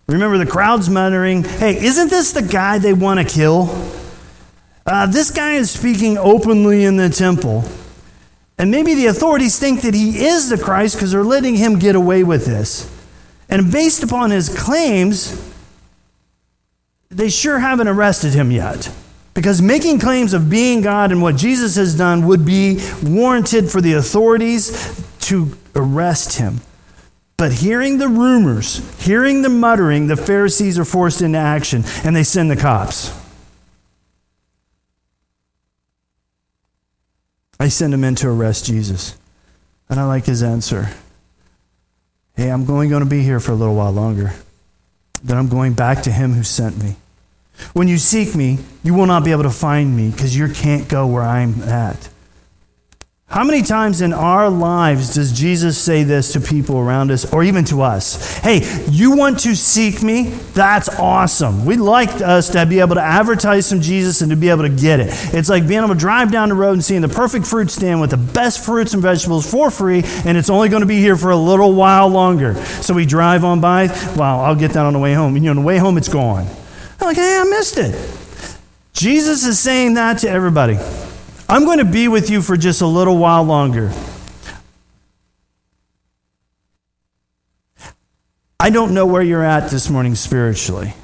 Remember 0.08 0.36
the 0.36 0.46
crowd's 0.46 0.90
muttering, 0.90 1.44
Hey, 1.44 1.76
isn't 1.82 2.10
this 2.10 2.32
the 2.32 2.42
guy 2.42 2.78
they 2.78 2.92
want 2.92 3.20
to 3.20 3.34
kill? 3.34 3.70
Uh, 4.84 5.06
this 5.06 5.30
guy 5.30 5.54
is 5.54 5.70
speaking 5.70 6.18
openly 6.18 6.84
in 6.84 6.96
the 6.96 7.08
temple. 7.08 7.64
And 8.58 8.70
maybe 8.70 8.94
the 8.94 9.06
authorities 9.06 9.58
think 9.58 9.82
that 9.82 9.94
he 9.94 10.24
is 10.24 10.48
the 10.48 10.58
Christ 10.58 10.96
because 10.96 11.12
they're 11.12 11.24
letting 11.24 11.54
him 11.54 11.78
get 11.78 11.94
away 11.94 12.24
with 12.24 12.44
this. 12.44 12.90
And 13.48 13.70
based 13.70 14.02
upon 14.02 14.30
his 14.30 14.48
claims, 14.48 15.52
they 17.10 17.28
sure 17.28 17.58
haven't 17.58 17.88
arrested 17.88 18.34
him 18.34 18.50
yet. 18.50 18.92
Because 19.34 19.62
making 19.62 19.98
claims 19.98 20.34
of 20.34 20.50
being 20.50 20.82
God 20.82 21.10
and 21.10 21.22
what 21.22 21.36
Jesus 21.36 21.76
has 21.76 21.96
done 21.96 22.26
would 22.26 22.44
be 22.44 22.80
warranted 23.02 23.70
for 23.70 23.80
the 23.80 23.94
authorities 23.94 25.02
to 25.20 25.56
arrest 25.74 26.38
him. 26.38 26.60
But 27.38 27.52
hearing 27.52 27.98
the 27.98 28.08
rumors, 28.08 28.78
hearing 29.02 29.42
the 29.42 29.48
muttering, 29.48 30.06
the 30.06 30.16
Pharisees 30.16 30.78
are 30.78 30.84
forced 30.84 31.22
into 31.22 31.38
action 31.38 31.82
and 32.04 32.14
they 32.14 32.22
send 32.22 32.50
the 32.50 32.56
cops. 32.56 33.18
I 37.58 37.68
send 37.68 37.94
him 37.94 38.04
in 38.04 38.16
to 38.16 38.28
arrest 38.28 38.66
Jesus. 38.66 39.16
And 39.88 40.00
I 40.00 40.04
like 40.04 40.26
his 40.26 40.42
answer. 40.42 40.90
Hey, 42.34 42.48
I'm 42.48 42.68
only 42.70 42.88
going 42.88 43.04
to 43.04 43.08
be 43.08 43.22
here 43.22 43.40
for 43.40 43.52
a 43.52 43.54
little 43.54 43.76
while 43.76 43.92
longer. 43.92 44.34
Then 45.22 45.36
I'm 45.36 45.48
going 45.48 45.74
back 45.74 46.02
to 46.02 46.10
him 46.10 46.32
who 46.32 46.42
sent 46.42 46.82
me. 46.82 46.96
When 47.72 47.88
you 47.88 47.98
seek 47.98 48.34
me, 48.34 48.58
you 48.82 48.94
will 48.94 49.06
not 49.06 49.24
be 49.24 49.32
able 49.32 49.44
to 49.44 49.50
find 49.50 49.96
me 49.96 50.10
because 50.10 50.36
you 50.36 50.48
can't 50.48 50.88
go 50.88 51.06
where 51.06 51.22
I'm 51.22 51.62
at. 51.62 52.08
How 53.32 53.44
many 53.44 53.62
times 53.62 54.02
in 54.02 54.12
our 54.12 54.50
lives 54.50 55.14
does 55.14 55.32
Jesus 55.32 55.78
say 55.78 56.02
this 56.02 56.34
to 56.34 56.40
people 56.40 56.76
around 56.76 57.10
us 57.10 57.32
or 57.32 57.42
even 57.42 57.64
to 57.64 57.80
us? 57.80 58.36
Hey, 58.40 58.60
you 58.90 59.16
want 59.16 59.40
to 59.40 59.56
seek 59.56 60.02
me? 60.02 60.24
That's 60.52 60.90
awesome. 60.98 61.64
We'd 61.64 61.80
like 61.80 62.10
us 62.20 62.50
to 62.50 62.66
be 62.66 62.80
able 62.80 62.96
to 62.96 63.00
advertise 63.00 63.64
some 63.64 63.80
Jesus 63.80 64.20
and 64.20 64.28
to 64.32 64.36
be 64.36 64.50
able 64.50 64.64
to 64.64 64.68
get 64.68 65.00
it. 65.00 65.08
It's 65.32 65.48
like 65.48 65.66
being 65.66 65.82
able 65.82 65.94
to 65.94 65.98
drive 65.98 66.30
down 66.30 66.50
the 66.50 66.54
road 66.54 66.74
and 66.74 66.84
seeing 66.84 67.00
the 67.00 67.08
perfect 67.08 67.46
fruit 67.46 67.70
stand 67.70 68.02
with 68.02 68.10
the 68.10 68.18
best 68.18 68.62
fruits 68.62 68.92
and 68.92 69.02
vegetables 69.02 69.50
for 69.50 69.70
free, 69.70 70.02
and 70.26 70.36
it's 70.36 70.50
only 70.50 70.68
going 70.68 70.82
to 70.82 70.86
be 70.86 71.00
here 71.00 71.16
for 71.16 71.30
a 71.30 71.36
little 71.36 71.72
while 71.72 72.08
longer. 72.08 72.54
So 72.82 72.92
we 72.92 73.06
drive 73.06 73.44
on 73.44 73.62
by. 73.62 73.86
Well, 74.14 74.40
I'll 74.40 74.54
get 74.54 74.72
that 74.72 74.84
on 74.84 74.92
the 74.92 74.98
way 74.98 75.14
home. 75.14 75.36
And 75.36 75.42
you 75.42 75.48
know, 75.48 75.58
on 75.58 75.64
the 75.64 75.66
way 75.66 75.78
home, 75.78 75.96
it's 75.96 76.08
gone. 76.08 76.46
I'm 77.02 77.08
like, 77.08 77.16
hey, 77.16 77.36
I 77.40 77.42
missed 77.42 77.78
it. 77.78 77.92
Jesus 78.92 79.44
is 79.44 79.58
saying 79.58 79.94
that 79.94 80.18
to 80.18 80.30
everybody. 80.30 80.78
I'm 81.48 81.64
going 81.64 81.78
to 81.78 81.84
be 81.84 82.06
with 82.06 82.30
you 82.30 82.40
for 82.40 82.56
just 82.56 82.80
a 82.80 82.86
little 82.86 83.18
while 83.18 83.42
longer. 83.42 83.92
I 88.60 88.70
don't 88.70 88.94
know 88.94 89.04
where 89.04 89.20
you're 89.20 89.42
at 89.42 89.68
this 89.68 89.90
morning 89.90 90.14
spiritually, 90.14 90.94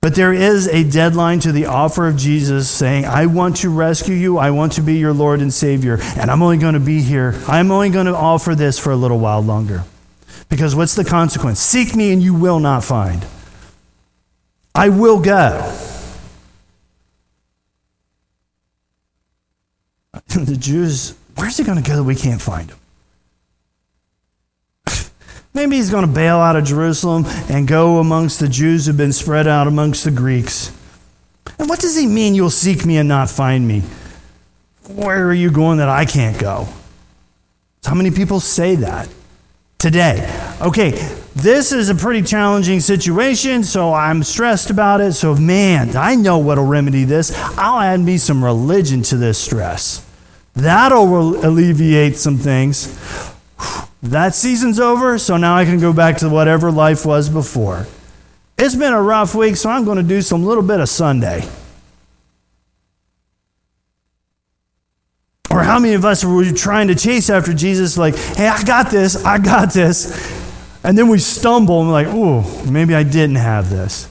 but 0.00 0.16
there 0.16 0.32
is 0.32 0.66
a 0.66 0.82
deadline 0.82 1.38
to 1.40 1.52
the 1.52 1.66
offer 1.66 2.08
of 2.08 2.16
Jesus 2.16 2.68
saying, 2.68 3.04
I 3.04 3.26
want 3.26 3.58
to 3.58 3.70
rescue 3.70 4.16
you. 4.16 4.36
I 4.38 4.50
want 4.50 4.72
to 4.72 4.80
be 4.80 4.94
your 4.94 5.12
Lord 5.12 5.40
and 5.40 5.54
Savior, 5.54 5.98
and 6.16 6.28
I'm 6.28 6.42
only 6.42 6.58
going 6.58 6.74
to 6.74 6.80
be 6.80 7.02
here. 7.02 7.40
I'm 7.46 7.70
only 7.70 7.90
going 7.90 8.06
to 8.06 8.16
offer 8.16 8.56
this 8.56 8.80
for 8.80 8.90
a 8.90 8.96
little 8.96 9.20
while 9.20 9.44
longer. 9.44 9.84
Because 10.48 10.74
what's 10.74 10.96
the 10.96 11.04
consequence? 11.04 11.60
Seek 11.60 11.94
me 11.94 12.12
and 12.12 12.20
you 12.20 12.34
will 12.34 12.58
not 12.58 12.82
find. 12.82 13.24
I 14.78 14.90
will 14.90 15.18
go. 15.18 15.74
the 20.28 20.56
Jews, 20.56 21.16
where's 21.34 21.56
he 21.56 21.64
going 21.64 21.82
to 21.82 21.90
go 21.90 21.96
that 21.96 22.04
we 22.04 22.14
can't 22.14 22.40
find 22.40 22.70
him? 22.70 22.78
Maybe 25.52 25.74
he's 25.74 25.90
going 25.90 26.06
to 26.06 26.12
bail 26.12 26.36
out 26.36 26.54
of 26.54 26.62
Jerusalem 26.62 27.24
and 27.48 27.66
go 27.66 27.98
amongst 27.98 28.38
the 28.38 28.46
Jews 28.46 28.86
who've 28.86 28.96
been 28.96 29.12
spread 29.12 29.48
out 29.48 29.66
amongst 29.66 30.04
the 30.04 30.12
Greeks. 30.12 30.72
And 31.58 31.68
what 31.68 31.80
does 31.80 31.96
he 31.96 32.06
mean, 32.06 32.36
you'll 32.36 32.48
seek 32.48 32.86
me 32.86 32.98
and 32.98 33.08
not 33.08 33.28
find 33.28 33.66
me? 33.66 33.82
Where 34.90 35.26
are 35.26 35.34
you 35.34 35.50
going 35.50 35.78
that 35.78 35.88
I 35.88 36.04
can't 36.04 36.38
go? 36.38 36.68
How 37.84 37.96
many 37.96 38.12
people 38.12 38.38
say 38.38 38.76
that 38.76 39.08
today? 39.80 40.32
Okay, 40.60 41.17
this 41.34 41.72
is 41.72 41.88
a 41.88 41.94
pretty 41.94 42.22
challenging 42.22 42.80
situation, 42.80 43.62
so 43.62 43.92
I'm 43.92 44.22
stressed 44.22 44.70
about 44.70 45.00
it. 45.00 45.12
So, 45.12 45.34
man, 45.34 45.96
I 45.96 46.14
know 46.14 46.38
what'll 46.38 46.66
remedy 46.66 47.04
this. 47.04 47.32
I'll 47.56 47.80
add 47.80 48.00
me 48.00 48.18
some 48.18 48.44
religion 48.44 49.02
to 49.02 49.16
this 49.16 49.38
stress. 49.38 50.04
That'll 50.54 51.44
alleviate 51.44 52.16
some 52.16 52.38
things. 52.38 52.94
That 54.00 54.32
season's 54.36 54.78
over, 54.78 55.18
so 55.18 55.36
now 55.36 55.56
I 55.56 55.64
can 55.64 55.80
go 55.80 55.92
back 55.92 56.18
to 56.18 56.28
whatever 56.28 56.70
life 56.70 57.04
was 57.04 57.28
before. 57.28 57.88
It's 58.56 58.76
been 58.76 58.92
a 58.92 59.02
rough 59.02 59.34
week, 59.34 59.56
so 59.56 59.70
I'm 59.70 59.84
going 59.84 59.96
to 59.96 60.04
do 60.04 60.22
some 60.22 60.44
little 60.44 60.62
bit 60.62 60.78
of 60.78 60.88
Sunday. 60.88 61.48
Or 65.50 65.64
how 65.64 65.80
many 65.80 65.94
of 65.94 66.04
us 66.04 66.24
were 66.24 66.44
trying 66.52 66.86
to 66.88 66.94
chase 66.94 67.28
after 67.28 67.52
Jesus, 67.52 67.98
like, 67.98 68.14
hey, 68.14 68.46
I 68.46 68.62
got 68.62 68.92
this, 68.92 69.24
I 69.24 69.38
got 69.38 69.72
this. 69.72 70.37
And 70.88 70.96
then 70.96 71.08
we 71.08 71.18
stumble 71.18 71.80
and 71.80 71.88
we're 71.90 71.92
like, 71.92 72.06
oh, 72.08 72.64
maybe 72.66 72.94
I 72.94 73.02
didn't 73.02 73.36
have 73.36 73.68
this. 73.68 74.08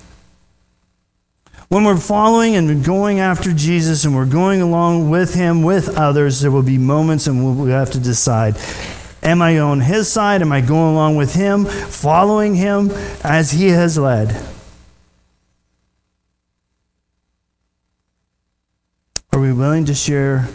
When 1.69 1.85
we're 1.85 1.97
following 1.97 2.55
and 2.55 2.85
going 2.85 3.19
after 3.19 3.51
Jesus 3.51 4.05
and 4.05 4.15
we're 4.15 4.27
going 4.27 4.61
along 4.61 5.09
with 5.09 5.33
him, 5.33 5.63
with 5.63 5.97
others, 5.97 6.39
there 6.39 6.51
will 6.51 6.61
be 6.61 6.77
moments 6.77 7.25
and 7.25 7.43
we'll 7.43 7.65
have 7.75 7.89
to 7.93 7.99
decide 7.99 8.57
Am 9.23 9.41
I 9.41 9.57
on 9.57 9.79
his 9.79 10.07
side? 10.07 10.43
Am 10.43 10.51
I 10.51 10.61
going 10.61 10.93
along 10.93 11.15
with 11.15 11.33
him, 11.33 11.65
following 11.65 12.53
him 12.53 12.91
as 13.23 13.49
he 13.49 13.69
has 13.69 13.97
led? 13.97 14.39
Are 19.33 19.39
we 19.39 19.51
willing 19.51 19.85
to 19.85 19.95
share 19.95 20.47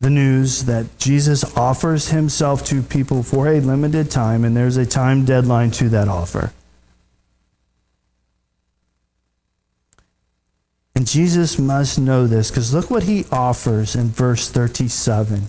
the 0.00 0.10
news 0.10 0.64
that 0.64 0.98
Jesus 0.98 1.44
offers 1.56 2.08
himself 2.08 2.64
to 2.66 2.82
people 2.82 3.22
for 3.22 3.48
a 3.48 3.60
limited 3.60 4.10
time, 4.10 4.44
and 4.44 4.56
there's 4.56 4.78
a 4.78 4.86
time 4.86 5.24
deadline 5.24 5.70
to 5.72 5.88
that 5.90 6.08
offer? 6.08 6.52
And 10.94 11.06
Jesus 11.06 11.58
must 11.58 11.98
know 11.98 12.26
this 12.26 12.50
because 12.50 12.74
look 12.74 12.90
what 12.90 13.04
he 13.04 13.24
offers 13.30 13.94
in 13.94 14.08
verse 14.08 14.50
37. 14.50 15.48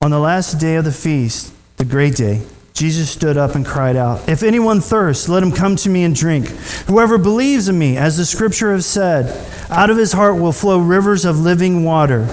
On 0.00 0.10
the 0.10 0.18
last 0.18 0.60
day 0.60 0.76
of 0.76 0.84
the 0.84 0.92
feast, 0.92 1.52
the 1.78 1.84
great 1.84 2.14
day, 2.14 2.42
Jesus 2.76 3.08
stood 3.08 3.38
up 3.38 3.54
and 3.54 3.64
cried 3.64 3.96
out, 3.96 4.28
If 4.28 4.42
anyone 4.42 4.82
thirsts, 4.82 5.30
let 5.30 5.42
him 5.42 5.50
come 5.50 5.76
to 5.76 5.88
me 5.88 6.04
and 6.04 6.14
drink. 6.14 6.48
Whoever 6.88 7.16
believes 7.16 7.68
in 7.70 7.78
me, 7.78 7.96
as 7.96 8.18
the 8.18 8.26
scripture 8.26 8.74
has 8.74 8.84
said, 8.84 9.34
out 9.70 9.88
of 9.88 9.96
his 9.96 10.12
heart 10.12 10.38
will 10.38 10.52
flow 10.52 10.78
rivers 10.78 11.24
of 11.24 11.38
living 11.38 11.84
water. 11.84 12.28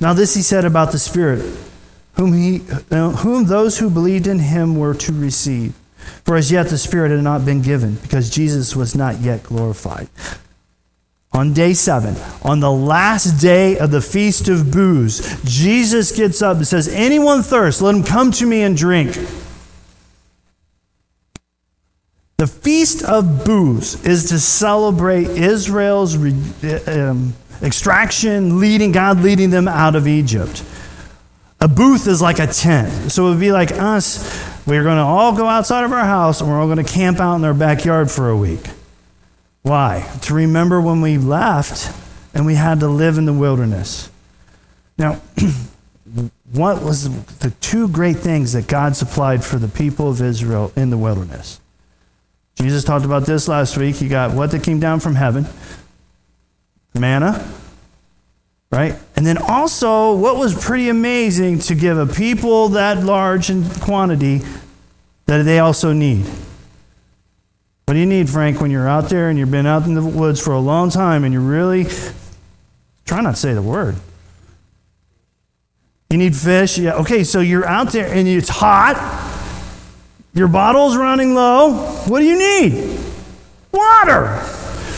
Now, 0.00 0.12
this 0.12 0.34
he 0.34 0.42
said 0.42 0.64
about 0.64 0.90
the 0.90 0.98
Spirit, 0.98 1.48
whom, 2.14 2.32
he, 2.32 2.62
uh, 2.90 3.10
whom 3.10 3.44
those 3.44 3.78
who 3.78 3.88
believed 3.88 4.26
in 4.26 4.40
him 4.40 4.74
were 4.74 4.94
to 4.94 5.12
receive. 5.12 5.74
For 6.24 6.34
as 6.34 6.50
yet 6.50 6.70
the 6.70 6.78
Spirit 6.78 7.12
had 7.12 7.22
not 7.22 7.44
been 7.44 7.62
given, 7.62 7.94
because 7.94 8.30
Jesus 8.30 8.74
was 8.74 8.96
not 8.96 9.20
yet 9.20 9.44
glorified. 9.44 10.08
On 11.32 11.52
day 11.52 11.72
seven, 11.72 12.16
on 12.42 12.58
the 12.58 12.72
last 12.72 13.40
day 13.40 13.78
of 13.78 13.92
the 13.92 14.02
Feast 14.02 14.48
of 14.48 14.72
Booths, 14.72 15.40
Jesus 15.44 16.10
gets 16.10 16.42
up 16.42 16.56
and 16.56 16.66
says, 16.66 16.88
Anyone 16.88 17.42
thirst, 17.42 17.80
let 17.80 17.94
him 17.94 18.02
come 18.02 18.32
to 18.32 18.44
me 18.44 18.62
and 18.62 18.76
drink. 18.76 19.16
The 22.44 22.48
Feast 22.48 23.02
of 23.02 23.46
Booths 23.46 24.04
is 24.04 24.28
to 24.28 24.38
celebrate 24.38 25.28
Israel's 25.28 26.14
um, 26.86 27.32
extraction, 27.62 28.60
leading 28.60 28.92
God 28.92 29.22
leading 29.22 29.48
them 29.48 29.66
out 29.66 29.96
of 29.96 30.06
Egypt. 30.06 30.62
A 31.62 31.68
booth 31.68 32.06
is 32.06 32.20
like 32.20 32.40
a 32.40 32.46
tent. 32.46 33.10
So 33.10 33.28
it 33.28 33.30
would 33.30 33.40
be 33.40 33.50
like 33.50 33.72
us 33.72 34.28
we're 34.66 34.82
going 34.82 34.98
to 34.98 35.02
all 35.02 35.34
go 35.34 35.46
outside 35.46 35.84
of 35.84 35.92
our 35.92 36.04
house 36.04 36.42
and 36.42 36.50
we're 36.50 36.60
all 36.60 36.66
going 36.66 36.84
to 36.84 36.92
camp 36.92 37.18
out 37.18 37.36
in 37.36 37.46
our 37.46 37.54
backyard 37.54 38.10
for 38.10 38.28
a 38.28 38.36
week. 38.36 38.66
Why? 39.62 40.06
To 40.24 40.34
remember 40.34 40.82
when 40.82 41.00
we 41.00 41.16
left 41.16 41.96
and 42.34 42.44
we 42.44 42.56
had 42.56 42.80
to 42.80 42.88
live 42.88 43.16
in 43.16 43.24
the 43.24 43.32
wilderness. 43.32 44.10
Now, 44.98 45.22
what 46.52 46.82
was 46.82 47.08
the 47.38 47.52
two 47.62 47.88
great 47.88 48.18
things 48.18 48.52
that 48.52 48.66
God 48.66 48.96
supplied 48.96 49.42
for 49.42 49.56
the 49.56 49.68
people 49.68 50.10
of 50.10 50.20
Israel 50.20 50.74
in 50.76 50.90
the 50.90 50.98
wilderness? 50.98 51.58
Jesus 52.56 52.84
talked 52.84 53.04
about 53.04 53.26
this 53.26 53.48
last 53.48 53.76
week. 53.76 54.00
You 54.00 54.08
got 54.08 54.32
what 54.32 54.50
that 54.52 54.62
came 54.62 54.80
down 54.80 55.00
from 55.00 55.14
heaven 55.14 55.46
manna, 56.94 57.44
right? 58.70 58.94
And 59.16 59.26
then 59.26 59.36
also, 59.38 60.14
what 60.14 60.36
was 60.36 60.54
pretty 60.54 60.88
amazing 60.88 61.58
to 61.60 61.74
give 61.74 61.98
a 61.98 62.06
people 62.06 62.68
that 62.70 63.02
large 63.02 63.50
in 63.50 63.68
quantity 63.68 64.42
that 65.26 65.42
they 65.42 65.58
also 65.58 65.92
need. 65.92 66.24
What 67.86 67.94
do 67.94 68.00
you 68.00 68.06
need, 68.06 68.30
Frank, 68.30 68.60
when 68.60 68.70
you're 68.70 68.88
out 68.88 69.08
there 69.08 69.28
and 69.28 69.38
you've 69.38 69.50
been 69.50 69.66
out 69.66 69.84
in 69.84 69.94
the 69.94 70.02
woods 70.02 70.40
for 70.40 70.52
a 70.52 70.60
long 70.60 70.90
time 70.90 71.24
and 71.24 71.32
you're 71.32 71.42
really, 71.42 71.86
try 73.04 73.20
not 73.20 73.32
to 73.32 73.36
say 73.36 73.52
the 73.52 73.62
word. 73.62 73.96
You 76.10 76.18
need 76.18 76.36
fish? 76.36 76.78
Yeah. 76.78 76.94
Okay, 76.94 77.24
so 77.24 77.40
you're 77.40 77.66
out 77.66 77.92
there 77.92 78.06
and 78.06 78.28
it's 78.28 78.48
hot. 78.48 78.96
Your 80.34 80.48
bottle's 80.48 80.96
running 80.96 81.34
low. 81.34 81.74
What 82.08 82.18
do 82.18 82.26
you 82.26 82.36
need? 82.36 83.00
Water. 83.72 84.40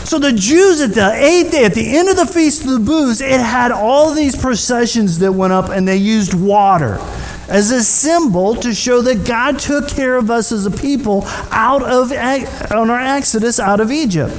So 0.03 0.17
the 0.19 0.31
Jews 0.31 0.81
at 0.81 0.93
the 0.93 1.11
eighth 1.13 1.51
day, 1.51 1.65
at 1.65 1.73
the 1.73 1.97
end 1.97 2.09
of 2.09 2.15
the 2.15 2.25
Feast 2.25 2.65
of 2.65 2.71
the 2.71 2.79
Booths, 2.79 3.21
it 3.21 3.39
had 3.39 3.71
all 3.71 4.13
these 4.13 4.35
processions 4.35 5.19
that 5.19 5.33
went 5.33 5.53
up 5.53 5.69
and 5.69 5.87
they 5.87 5.97
used 5.97 6.33
water 6.33 6.97
as 7.49 7.71
a 7.71 7.83
symbol 7.83 8.55
to 8.55 8.73
show 8.73 9.01
that 9.01 9.27
God 9.27 9.59
took 9.59 9.87
care 9.87 10.15
of 10.15 10.31
us 10.31 10.51
as 10.51 10.65
a 10.65 10.71
people 10.71 11.23
out 11.51 11.83
of 11.83 12.11
on 12.71 12.89
our 12.89 12.99
exodus 12.99 13.59
out 13.59 13.79
of 13.79 13.91
Egypt. 13.91 14.33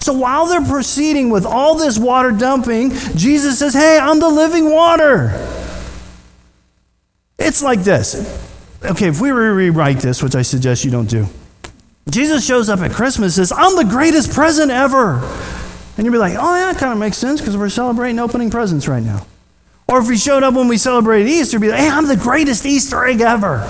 So 0.00 0.12
while 0.12 0.46
they're 0.46 0.64
proceeding 0.64 1.30
with 1.30 1.44
all 1.44 1.74
this 1.74 1.98
water 1.98 2.30
dumping, 2.30 2.92
Jesus 3.14 3.58
says, 3.58 3.74
"Hey, 3.74 3.98
I'm 3.98 4.20
the 4.20 4.28
living 4.28 4.70
water." 4.70 5.34
It's 7.38 7.62
like 7.62 7.84
this. 7.84 8.47
Okay, 8.84 9.08
if 9.08 9.20
we 9.20 9.30
rewrite 9.30 9.98
this, 9.98 10.22
which 10.22 10.34
I 10.34 10.42
suggest 10.42 10.84
you 10.84 10.90
don't 10.90 11.08
do. 11.08 11.26
Jesus 12.08 12.46
shows 12.46 12.68
up 12.68 12.80
at 12.80 12.92
Christmas 12.92 13.34
says, 13.34 13.52
I'm 13.52 13.76
the 13.76 13.84
greatest 13.84 14.32
present 14.32 14.70
ever. 14.70 15.18
And 15.96 16.04
you'd 16.04 16.12
be 16.12 16.18
like, 16.18 16.36
oh, 16.38 16.54
yeah, 16.54 16.72
that 16.72 16.78
kind 16.78 16.92
of 16.92 16.98
makes 16.98 17.18
sense 17.18 17.40
because 17.40 17.56
we're 17.56 17.68
celebrating 17.68 18.18
opening 18.18 18.50
presents 18.50 18.86
right 18.88 19.02
now. 19.02 19.26
Or 19.88 19.98
if 19.98 20.08
he 20.08 20.16
showed 20.16 20.42
up 20.42 20.54
when 20.54 20.68
we 20.68 20.78
celebrated 20.78 21.28
Easter, 21.28 21.58
be 21.58 21.68
like, 21.68 21.80
hey, 21.80 21.88
I'm 21.88 22.06
the 22.06 22.16
greatest 22.16 22.64
Easter 22.64 23.04
egg 23.04 23.20
ever. 23.20 23.66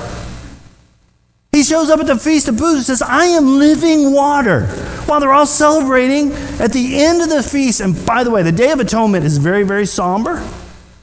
He 1.52 1.62
shows 1.62 1.90
up 1.90 2.00
at 2.00 2.06
the 2.06 2.18
Feast 2.18 2.48
of 2.48 2.58
Booths 2.58 2.76
and 2.76 2.84
says, 2.84 3.02
I 3.02 3.24
am 3.24 3.58
living 3.58 4.12
water. 4.12 4.66
While 5.06 5.20
they're 5.20 5.32
all 5.32 5.46
celebrating 5.46 6.32
at 6.60 6.72
the 6.72 7.00
end 7.02 7.22
of 7.22 7.30
the 7.30 7.42
feast, 7.42 7.80
and 7.80 8.04
by 8.04 8.22
the 8.22 8.30
way, 8.30 8.42
the 8.42 8.52
Day 8.52 8.70
of 8.70 8.80
Atonement 8.80 9.24
is 9.24 9.38
very, 9.38 9.62
very 9.62 9.86
somber. 9.86 10.46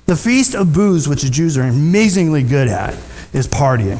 The 0.05 0.15
Feast 0.15 0.53
of 0.53 0.71
Booths, 0.73 1.07
which 1.07 1.23
the 1.23 1.29
Jews 1.29 1.57
are 1.57 1.63
amazingly 1.63 2.43
good 2.43 2.67
at, 2.67 2.95
is 3.35 3.47
partying. 3.47 3.99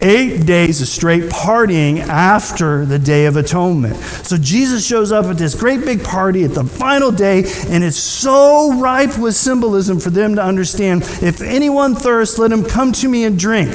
Eight 0.00 0.44
days 0.44 0.82
of 0.82 0.88
straight 0.88 1.30
partying 1.30 2.00
after 2.00 2.84
the 2.84 2.98
Day 2.98 3.24
of 3.24 3.36
Atonement. 3.36 3.96
So 3.96 4.36
Jesus 4.36 4.86
shows 4.86 5.10
up 5.10 5.24
at 5.24 5.38
this 5.38 5.54
great 5.54 5.86
big 5.86 6.04
party 6.04 6.44
at 6.44 6.52
the 6.52 6.64
final 6.64 7.10
day, 7.10 7.44
and 7.68 7.82
it's 7.82 7.96
so 7.96 8.78
ripe 8.78 9.16
with 9.16 9.34
symbolism 9.34 9.98
for 9.98 10.10
them 10.10 10.34
to 10.34 10.42
understand 10.42 11.02
if 11.22 11.40
anyone 11.40 11.94
thirsts, 11.94 12.38
let 12.38 12.52
him 12.52 12.62
come 12.62 12.92
to 12.92 13.08
me 13.08 13.24
and 13.24 13.38
drink. 13.38 13.70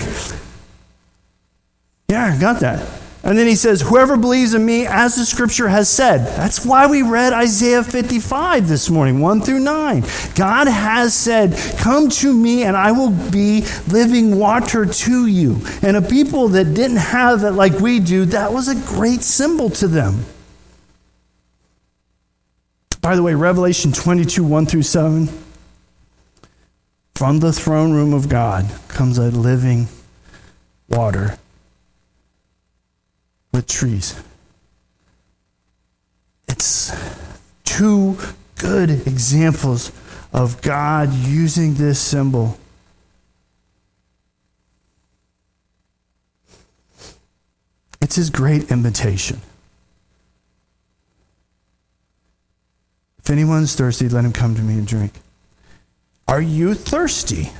Yeah, 2.09 2.35
I 2.35 2.39
got 2.39 2.59
that. 2.59 3.00
And 3.23 3.37
then 3.37 3.45
he 3.45 3.55
says, 3.55 3.81
Whoever 3.81 4.17
believes 4.17 4.55
in 4.55 4.65
me, 4.65 4.87
as 4.87 5.15
the 5.15 5.25
scripture 5.25 5.67
has 5.67 5.87
said. 5.89 6.25
That's 6.37 6.65
why 6.65 6.87
we 6.87 7.03
read 7.03 7.33
Isaiah 7.33 7.83
55 7.83 8.67
this 8.67 8.89
morning, 8.89 9.19
1 9.19 9.41
through 9.41 9.59
9. 9.59 10.03
God 10.33 10.67
has 10.67 11.13
said, 11.13 11.55
Come 11.77 12.09
to 12.09 12.33
me, 12.33 12.63
and 12.63 12.75
I 12.75 12.91
will 12.91 13.11
be 13.31 13.63
living 13.87 14.39
water 14.39 14.85
to 14.85 15.27
you. 15.27 15.61
And 15.83 15.97
a 15.97 16.01
people 16.01 16.47
that 16.49 16.73
didn't 16.73 16.97
have 16.97 17.43
it 17.43 17.51
like 17.51 17.73
we 17.73 17.99
do, 17.99 18.25
that 18.25 18.53
was 18.53 18.67
a 18.67 18.75
great 18.75 19.21
symbol 19.21 19.69
to 19.71 19.87
them. 19.87 20.25
By 23.01 23.15
the 23.15 23.23
way, 23.23 23.35
Revelation 23.35 23.91
22, 23.91 24.43
1 24.43 24.65
through 24.65 24.83
7. 24.83 25.29
From 27.13 27.39
the 27.39 27.53
throne 27.53 27.93
room 27.93 28.13
of 28.13 28.29
God 28.29 28.67
comes 28.87 29.19
a 29.19 29.29
living 29.29 29.89
water 30.89 31.37
with 33.51 33.67
trees. 33.67 34.21
It's 36.47 36.95
two 37.63 38.17
good 38.57 38.89
examples 39.07 39.91
of 40.33 40.61
God 40.61 41.13
using 41.13 41.75
this 41.75 41.99
symbol. 41.99 42.57
It's 48.01 48.15
his 48.15 48.29
great 48.29 48.71
invitation. 48.71 49.41
If 53.19 53.29
anyone's 53.29 53.75
thirsty, 53.75 54.09
let 54.09 54.25
him 54.25 54.33
come 54.33 54.55
to 54.55 54.61
me 54.61 54.73
and 54.73 54.87
drink. 54.87 55.13
Are 56.27 56.41
you 56.41 56.73
thirsty? 56.73 57.51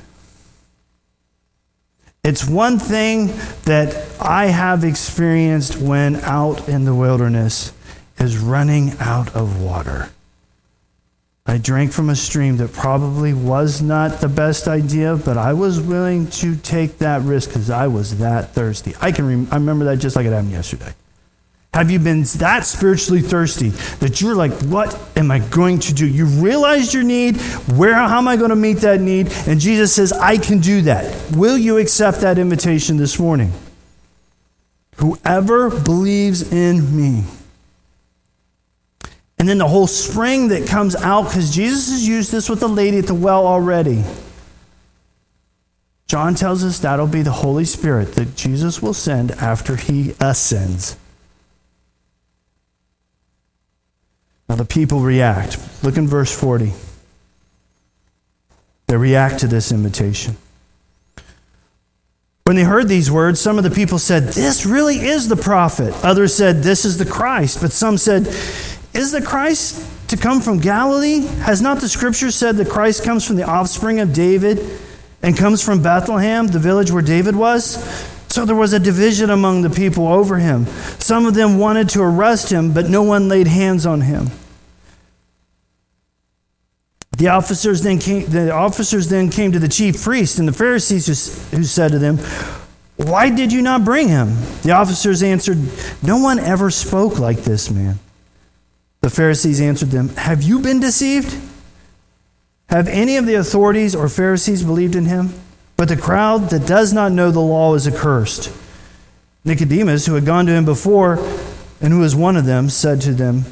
It's 2.24 2.46
one 2.48 2.78
thing 2.78 3.32
that 3.64 4.08
I 4.20 4.46
have 4.46 4.84
experienced 4.84 5.78
when 5.78 6.14
out 6.14 6.68
in 6.68 6.84
the 6.84 6.94
wilderness 6.94 7.72
is 8.16 8.38
running 8.38 8.92
out 9.00 9.34
of 9.34 9.60
water. 9.60 10.10
I 11.46 11.58
drank 11.58 11.90
from 11.90 12.08
a 12.08 12.14
stream 12.14 12.58
that 12.58 12.72
probably 12.72 13.34
was 13.34 13.82
not 13.82 14.20
the 14.20 14.28
best 14.28 14.68
idea, 14.68 15.16
but 15.16 15.36
I 15.36 15.52
was 15.52 15.80
willing 15.80 16.28
to 16.28 16.54
take 16.54 16.98
that 16.98 17.22
risk 17.22 17.48
because 17.48 17.70
I 17.70 17.88
was 17.88 18.18
that 18.18 18.54
thirsty. 18.54 18.94
I 19.00 19.10
can 19.10 19.26
rem- 19.26 19.48
I 19.50 19.56
remember 19.56 19.84
that 19.86 19.98
just 19.98 20.14
like 20.14 20.24
it 20.24 20.32
happened 20.32 20.52
yesterday. 20.52 20.94
Have 21.74 21.90
you 21.90 21.98
been 21.98 22.24
that 22.36 22.66
spiritually 22.66 23.22
thirsty 23.22 23.70
that 24.00 24.20
you're 24.20 24.34
like, 24.34 24.52
what 24.64 24.98
am 25.16 25.30
I 25.30 25.38
going 25.38 25.78
to 25.80 25.94
do? 25.94 26.06
You 26.06 26.26
realized 26.26 26.92
your 26.92 27.02
need. 27.02 27.38
Where, 27.76 27.94
how 27.94 28.18
am 28.18 28.28
I 28.28 28.36
going 28.36 28.50
to 28.50 28.56
meet 28.56 28.78
that 28.78 29.00
need? 29.00 29.32
And 29.46 29.58
Jesus 29.58 29.94
says, 29.94 30.12
I 30.12 30.36
can 30.36 30.58
do 30.58 30.82
that. 30.82 31.34
Will 31.34 31.56
you 31.56 31.78
accept 31.78 32.20
that 32.20 32.36
invitation 32.36 32.98
this 32.98 33.18
morning? 33.18 33.52
Whoever 34.96 35.70
believes 35.70 36.52
in 36.52 36.94
me. 36.94 37.24
And 39.38 39.48
then 39.48 39.56
the 39.56 39.66
whole 39.66 39.86
spring 39.86 40.48
that 40.48 40.68
comes 40.68 40.94
out, 40.94 41.22
because 41.22 41.54
Jesus 41.54 41.90
has 41.90 42.06
used 42.06 42.30
this 42.30 42.50
with 42.50 42.60
the 42.60 42.68
lady 42.68 42.98
at 42.98 43.06
the 43.06 43.14
well 43.14 43.46
already. 43.46 44.04
John 46.06 46.34
tells 46.34 46.62
us 46.62 46.78
that'll 46.80 47.06
be 47.06 47.22
the 47.22 47.32
Holy 47.32 47.64
Spirit 47.64 48.12
that 48.16 48.36
Jesus 48.36 48.82
will 48.82 48.92
send 48.92 49.30
after 49.32 49.76
he 49.76 50.14
ascends. 50.20 50.98
Now 54.52 54.56
the 54.56 54.66
people 54.66 55.00
react. 55.00 55.56
Look 55.82 55.96
in 55.96 56.06
verse 56.06 56.30
40. 56.30 56.74
They 58.86 58.96
react 58.98 59.38
to 59.40 59.46
this 59.46 59.72
invitation. 59.72 60.36
When 62.44 62.56
they 62.56 62.64
heard 62.64 62.86
these 62.86 63.10
words, 63.10 63.40
some 63.40 63.56
of 63.56 63.64
the 63.64 63.70
people 63.70 63.98
said, 63.98 64.24
This 64.24 64.66
really 64.66 64.96
is 64.98 65.28
the 65.28 65.36
prophet. 65.36 65.94
Others 66.04 66.34
said, 66.34 66.62
This 66.62 66.84
is 66.84 66.98
the 66.98 67.06
Christ. 67.06 67.62
But 67.62 67.72
some 67.72 67.96
said, 67.96 68.26
Is 68.92 69.10
the 69.10 69.22
Christ 69.22 69.88
to 70.10 70.18
come 70.18 70.42
from 70.42 70.60
Galilee? 70.60 71.20
Has 71.44 71.62
not 71.62 71.80
the 71.80 71.88
scripture 71.88 72.30
said 72.30 72.58
that 72.58 72.68
Christ 72.68 73.04
comes 73.04 73.26
from 73.26 73.36
the 73.36 73.48
offspring 73.48 74.00
of 74.00 74.12
David 74.12 74.60
and 75.22 75.34
comes 75.34 75.64
from 75.64 75.80
Bethlehem, 75.80 76.48
the 76.48 76.58
village 76.58 76.90
where 76.90 77.00
David 77.00 77.36
was? 77.36 77.76
So 78.28 78.44
there 78.44 78.54
was 78.54 78.74
a 78.74 78.78
division 78.78 79.30
among 79.30 79.62
the 79.62 79.70
people 79.70 80.08
over 80.08 80.36
him. 80.36 80.66
Some 80.98 81.24
of 81.24 81.32
them 81.32 81.56
wanted 81.56 81.88
to 81.90 82.02
arrest 82.02 82.52
him, 82.52 82.74
but 82.74 82.90
no 82.90 83.02
one 83.02 83.30
laid 83.30 83.46
hands 83.46 83.86
on 83.86 84.02
him. 84.02 84.30
The 87.18 87.28
officers 87.28 87.82
then 87.82 87.98
came, 87.98 88.26
the 88.26 88.50
officers 88.52 89.08
then 89.08 89.30
came 89.30 89.52
to 89.52 89.58
the 89.58 89.68
chief 89.68 90.02
priest 90.02 90.38
and 90.38 90.48
the 90.48 90.52
Pharisees 90.52 91.06
who, 91.06 91.56
who 91.56 91.64
said 91.64 91.92
to 91.92 91.98
them, 91.98 92.18
Why 92.96 93.30
did 93.30 93.52
you 93.52 93.62
not 93.62 93.84
bring 93.84 94.08
him? 94.08 94.36
The 94.62 94.72
officers 94.72 95.22
answered, 95.22 95.58
No 96.02 96.18
one 96.18 96.38
ever 96.38 96.70
spoke 96.70 97.18
like 97.18 97.38
this 97.38 97.70
man. 97.70 97.98
The 99.02 99.10
Pharisees 99.10 99.60
answered 99.60 99.90
them, 99.90 100.10
Have 100.10 100.42
you 100.42 100.60
been 100.60 100.80
deceived? 100.80 101.38
Have 102.70 102.88
any 102.88 103.16
of 103.16 103.26
the 103.26 103.34
authorities 103.34 103.94
or 103.94 104.08
Pharisees 104.08 104.62
believed 104.62 104.94
in 104.94 105.04
him? 105.04 105.34
But 105.76 105.88
the 105.88 105.96
crowd 105.96 106.50
that 106.50 106.66
does 106.66 106.92
not 106.92 107.12
know 107.12 107.30
the 107.30 107.40
law 107.40 107.74
is 107.74 107.86
accursed. 107.86 108.50
Nicodemus, 109.44 110.06
who 110.06 110.14
had 110.14 110.24
gone 110.24 110.46
to 110.46 110.52
him 110.52 110.64
before 110.64 111.18
and 111.80 111.92
who 111.92 111.98
was 111.98 112.14
one 112.14 112.36
of 112.36 112.46
them, 112.46 112.70
said 112.70 113.00
to 113.02 113.12
them, 113.12 113.44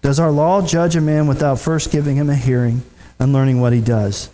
Does 0.00 0.20
our 0.20 0.30
law 0.30 0.64
judge 0.64 0.96
a 0.96 1.00
man 1.00 1.26
without 1.26 1.58
first 1.58 1.90
giving 1.90 2.16
him 2.16 2.30
a 2.30 2.36
hearing? 2.36 2.82
And 3.22 3.32
learning 3.32 3.60
what 3.60 3.72
he 3.72 3.80
does. 3.80 4.28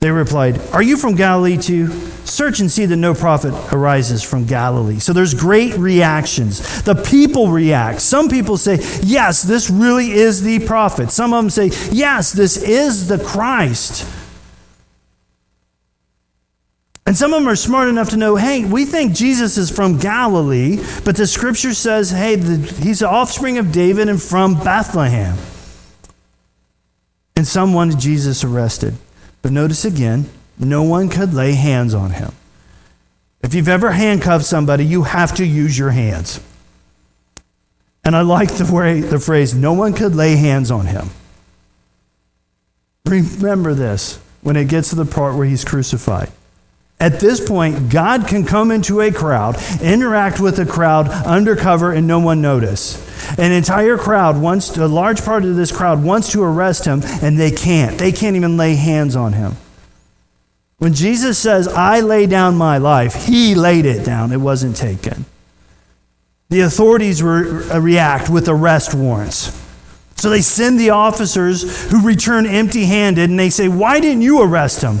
They 0.00 0.10
replied, 0.10 0.58
Are 0.72 0.82
you 0.82 0.96
from 0.96 1.14
Galilee 1.14 1.56
too? 1.56 1.88
Search 2.24 2.58
and 2.58 2.68
see 2.68 2.86
that 2.86 2.96
no 2.96 3.14
prophet 3.14 3.54
arises 3.72 4.22
from 4.22 4.46
Galilee. 4.46 4.98
So 4.98 5.12
there's 5.12 5.34
great 5.34 5.76
reactions. 5.76 6.82
The 6.82 6.94
people 6.94 7.48
react. 7.48 8.00
Some 8.00 8.28
people 8.28 8.56
say, 8.56 8.78
Yes, 9.02 9.42
this 9.42 9.70
really 9.70 10.10
is 10.10 10.42
the 10.42 10.58
prophet. 10.66 11.12
Some 11.12 11.32
of 11.32 11.44
them 11.44 11.50
say, 11.50 11.70
Yes, 11.92 12.32
this 12.32 12.56
is 12.56 13.06
the 13.06 13.22
Christ. 13.22 14.08
And 17.04 17.16
some 17.16 17.32
of 17.32 17.40
them 17.40 17.48
are 17.48 17.56
smart 17.56 17.88
enough 17.88 18.10
to 18.10 18.16
know 18.16 18.36
hey, 18.36 18.64
we 18.64 18.84
think 18.86 19.12
Jesus 19.12 19.58
is 19.58 19.70
from 19.70 19.98
Galilee, 19.98 20.82
but 21.04 21.14
the 21.16 21.26
scripture 21.26 21.74
says, 21.74 22.10
hey, 22.10 22.36
the, 22.36 22.56
he's 22.80 23.00
the 23.00 23.08
offspring 23.08 23.58
of 23.58 23.70
David 23.70 24.08
and 24.08 24.22
from 24.22 24.54
Bethlehem. 24.54 25.36
And 27.34 27.46
some 27.46 27.72
wanted 27.72 27.98
Jesus 27.98 28.44
arrested. 28.44 28.94
But 29.40 29.52
notice 29.52 29.84
again, 29.84 30.28
no 30.58 30.82
one 30.82 31.08
could 31.08 31.34
lay 31.34 31.52
hands 31.52 31.94
on 31.94 32.10
him. 32.10 32.32
If 33.42 33.54
you've 33.54 33.68
ever 33.68 33.90
handcuffed 33.90 34.44
somebody, 34.44 34.86
you 34.86 35.02
have 35.02 35.34
to 35.36 35.44
use 35.44 35.76
your 35.76 35.90
hands. 35.90 36.40
And 38.04 38.14
I 38.16 38.22
like 38.22 38.52
the, 38.52 38.72
way, 38.72 39.00
the 39.00 39.18
phrase, 39.18 39.54
no 39.54 39.72
one 39.72 39.94
could 39.94 40.14
lay 40.14 40.36
hands 40.36 40.70
on 40.70 40.86
him. 40.86 41.10
Remember 43.04 43.74
this 43.74 44.20
when 44.42 44.56
it 44.56 44.68
gets 44.68 44.90
to 44.90 44.96
the 44.96 45.04
part 45.04 45.36
where 45.36 45.46
he's 45.46 45.64
crucified. 45.64 46.30
At 47.02 47.18
this 47.18 47.44
point, 47.44 47.90
God 47.90 48.28
can 48.28 48.46
come 48.46 48.70
into 48.70 49.00
a 49.00 49.10
crowd, 49.10 49.56
interact 49.82 50.38
with 50.38 50.60
a 50.60 50.64
crowd 50.64 51.08
undercover, 51.08 51.90
and 51.90 52.06
no 52.06 52.20
one 52.20 52.40
notice. 52.40 52.96
An 53.40 53.50
entire 53.50 53.98
crowd 53.98 54.40
wants, 54.40 54.76
a 54.76 54.86
large 54.86 55.24
part 55.24 55.44
of 55.44 55.56
this 55.56 55.72
crowd 55.72 56.04
wants 56.04 56.30
to 56.30 56.44
arrest 56.44 56.84
him, 56.84 57.00
and 57.20 57.40
they 57.40 57.50
can't. 57.50 57.98
They 57.98 58.12
can't 58.12 58.36
even 58.36 58.56
lay 58.56 58.76
hands 58.76 59.16
on 59.16 59.32
him. 59.32 59.56
When 60.78 60.94
Jesus 60.94 61.40
says, 61.40 61.66
I 61.66 61.98
lay 61.98 62.26
down 62.28 62.54
my 62.54 62.78
life, 62.78 63.26
he 63.26 63.56
laid 63.56 63.84
it 63.84 64.06
down, 64.06 64.30
it 64.30 64.40
wasn't 64.40 64.76
taken. 64.76 65.24
The 66.50 66.60
authorities 66.60 67.20
re- 67.20 67.68
uh, 67.68 67.80
react 67.80 68.30
with 68.30 68.48
arrest 68.48 68.94
warrants. 68.94 69.60
So 70.14 70.30
they 70.30 70.40
send 70.40 70.78
the 70.78 70.90
officers 70.90 71.90
who 71.90 72.06
return 72.06 72.46
empty 72.46 72.84
handed 72.84 73.28
and 73.28 73.40
they 73.40 73.50
say, 73.50 73.66
Why 73.66 73.98
didn't 73.98 74.22
you 74.22 74.40
arrest 74.40 74.82
him? 74.82 74.98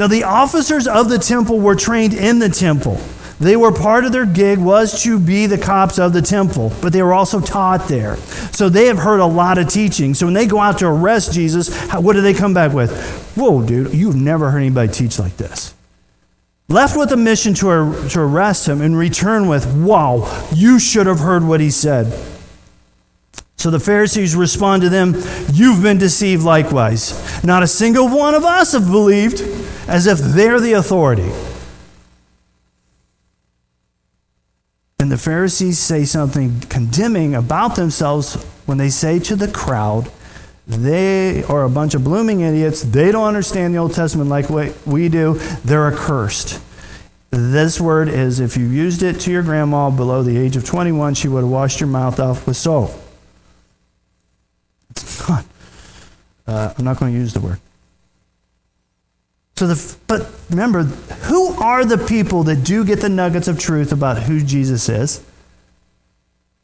Now, 0.00 0.06
the 0.06 0.24
officers 0.24 0.88
of 0.88 1.10
the 1.10 1.18
temple 1.18 1.60
were 1.60 1.74
trained 1.74 2.14
in 2.14 2.38
the 2.38 2.48
temple. 2.48 2.98
They 3.38 3.54
were 3.54 3.70
part 3.70 4.06
of 4.06 4.12
their 4.12 4.24
gig 4.24 4.58
was 4.58 5.02
to 5.02 5.18
be 5.18 5.44
the 5.44 5.58
cops 5.58 5.98
of 5.98 6.14
the 6.14 6.22
temple, 6.22 6.72
but 6.80 6.94
they 6.94 7.02
were 7.02 7.12
also 7.12 7.38
taught 7.38 7.86
there. 7.86 8.16
So 8.50 8.70
they 8.70 8.86
have 8.86 8.96
heard 8.96 9.20
a 9.20 9.26
lot 9.26 9.58
of 9.58 9.68
teaching. 9.68 10.14
So 10.14 10.24
when 10.24 10.32
they 10.32 10.46
go 10.46 10.58
out 10.58 10.78
to 10.78 10.86
arrest 10.86 11.34
Jesus, 11.34 11.78
what 11.92 12.14
do 12.14 12.22
they 12.22 12.32
come 12.32 12.54
back 12.54 12.72
with? 12.72 12.90
Whoa, 13.36 13.60
dude, 13.62 13.92
you've 13.92 14.16
never 14.16 14.50
heard 14.50 14.60
anybody 14.60 14.90
teach 14.90 15.18
like 15.18 15.36
this. 15.36 15.74
Left 16.68 16.96
with 16.96 17.12
a 17.12 17.18
mission 17.18 17.52
to, 17.56 18.08
to 18.08 18.20
arrest 18.20 18.66
him 18.66 18.80
and 18.80 18.96
return 18.96 19.48
with, 19.48 19.70
wow, 19.76 20.46
you 20.54 20.78
should 20.78 21.06
have 21.08 21.20
heard 21.20 21.44
what 21.44 21.60
he 21.60 21.70
said. 21.70 22.06
So 23.60 23.70
the 23.70 23.78
Pharisees 23.78 24.34
respond 24.34 24.80
to 24.84 24.88
them, 24.88 25.14
You've 25.52 25.82
been 25.82 25.98
deceived 25.98 26.44
likewise. 26.44 27.44
Not 27.44 27.62
a 27.62 27.66
single 27.66 28.08
one 28.08 28.34
of 28.34 28.42
us 28.42 28.72
have 28.72 28.90
believed 28.90 29.42
as 29.86 30.06
if 30.06 30.18
they're 30.18 30.60
the 30.60 30.72
authority. 30.72 31.30
And 34.98 35.12
the 35.12 35.18
Pharisees 35.18 35.78
say 35.78 36.06
something 36.06 36.60
condemning 36.70 37.34
about 37.34 37.76
themselves 37.76 38.42
when 38.64 38.78
they 38.78 38.88
say 38.88 39.18
to 39.18 39.36
the 39.36 39.48
crowd, 39.48 40.10
they 40.66 41.44
are 41.44 41.64
a 41.64 41.68
bunch 41.68 41.92
of 41.92 42.02
blooming 42.02 42.40
idiots. 42.40 42.80
They 42.80 43.12
don't 43.12 43.28
understand 43.28 43.74
the 43.74 43.78
Old 43.78 43.92
Testament 43.92 44.30
like 44.30 44.48
we 44.86 45.10
do. 45.10 45.34
They're 45.66 45.92
accursed. 45.92 46.62
This 47.28 47.78
word 47.78 48.08
is 48.08 48.40
if 48.40 48.56
you 48.56 48.64
used 48.64 49.02
it 49.02 49.20
to 49.20 49.30
your 49.30 49.42
grandma 49.42 49.90
below 49.90 50.22
the 50.22 50.38
age 50.38 50.56
of 50.56 50.64
21, 50.64 51.12
she 51.12 51.28
would 51.28 51.42
have 51.42 51.50
washed 51.50 51.78
your 51.78 51.90
mouth 51.90 52.18
off 52.18 52.46
with 52.46 52.56
soap. 52.56 52.92
It's 54.90 55.28
not. 55.28 55.44
Uh, 56.50 56.74
I'm 56.76 56.84
not 56.84 56.98
going 56.98 57.12
to 57.12 57.18
use 57.18 57.32
the 57.32 57.38
word. 57.38 57.60
So 59.54 59.68
the, 59.68 59.96
but 60.08 60.28
remember, 60.50 60.82
who 60.82 61.52
are 61.62 61.84
the 61.84 61.96
people 61.96 62.42
that 62.44 62.64
do 62.64 62.84
get 62.84 63.00
the 63.00 63.08
nuggets 63.08 63.46
of 63.46 63.56
truth 63.56 63.92
about 63.92 64.24
who 64.24 64.42
Jesus 64.42 64.88
is? 64.88 65.22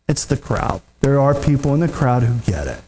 It's 0.09 0.25
the 0.25 0.37
crowd. 0.37 0.83
There 1.03 1.21
are 1.21 1.35
people 1.35 1.73
in 1.73 1.79
the 1.79 1.89
crowd 1.89 2.25
who 2.25 2.41
get 2.51 2.67
it. 2.67 2.81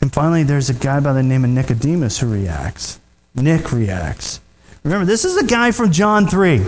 And 0.00 0.12
finally, 0.12 0.42
there's 0.42 0.68
a 0.68 0.74
guy 0.74 0.98
by 0.98 1.12
the 1.12 1.22
name 1.22 1.44
of 1.44 1.50
Nicodemus 1.50 2.18
who 2.18 2.32
reacts. 2.32 2.98
Nick 3.34 3.70
reacts. 3.70 4.40
Remember, 4.82 5.06
this 5.06 5.24
is 5.24 5.40
the 5.40 5.46
guy 5.46 5.70
from 5.70 5.92
John 5.92 6.26
3. 6.26 6.64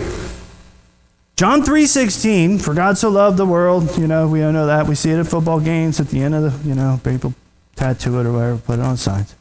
John 1.39 1.63
3:16, 1.63 2.59
for 2.59 2.73
God 2.73 2.97
so 2.97 3.07
loved 3.07 3.37
the 3.37 3.45
world, 3.45 3.97
you 3.97 4.07
know, 4.07 4.27
we 4.27 4.43
all 4.43 4.51
know 4.51 4.65
that. 4.65 4.87
We 4.87 4.95
see 4.95 5.11
it 5.11 5.19
at 5.19 5.25
football 5.25 5.61
games 5.61 5.97
at 6.01 6.09
the 6.09 6.21
end 6.21 6.35
of 6.35 6.43
the, 6.43 6.67
you 6.67 6.75
know, 6.75 6.99
people 7.01 7.33
tattoo 7.77 8.19
it 8.19 8.25
or 8.25 8.33
whatever, 8.33 8.57
put 8.57 8.79
it 8.79 8.81
on 8.81 8.97
signs. 8.97 9.33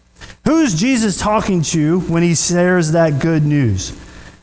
Who's 0.45 0.79
Jesus 0.79 1.19
talking 1.19 1.61
to 1.63 1.99
when 2.03 2.23
he 2.23 2.37
shares 2.37 2.93
that 2.93 3.19
good 3.19 3.45
news? 3.45 3.99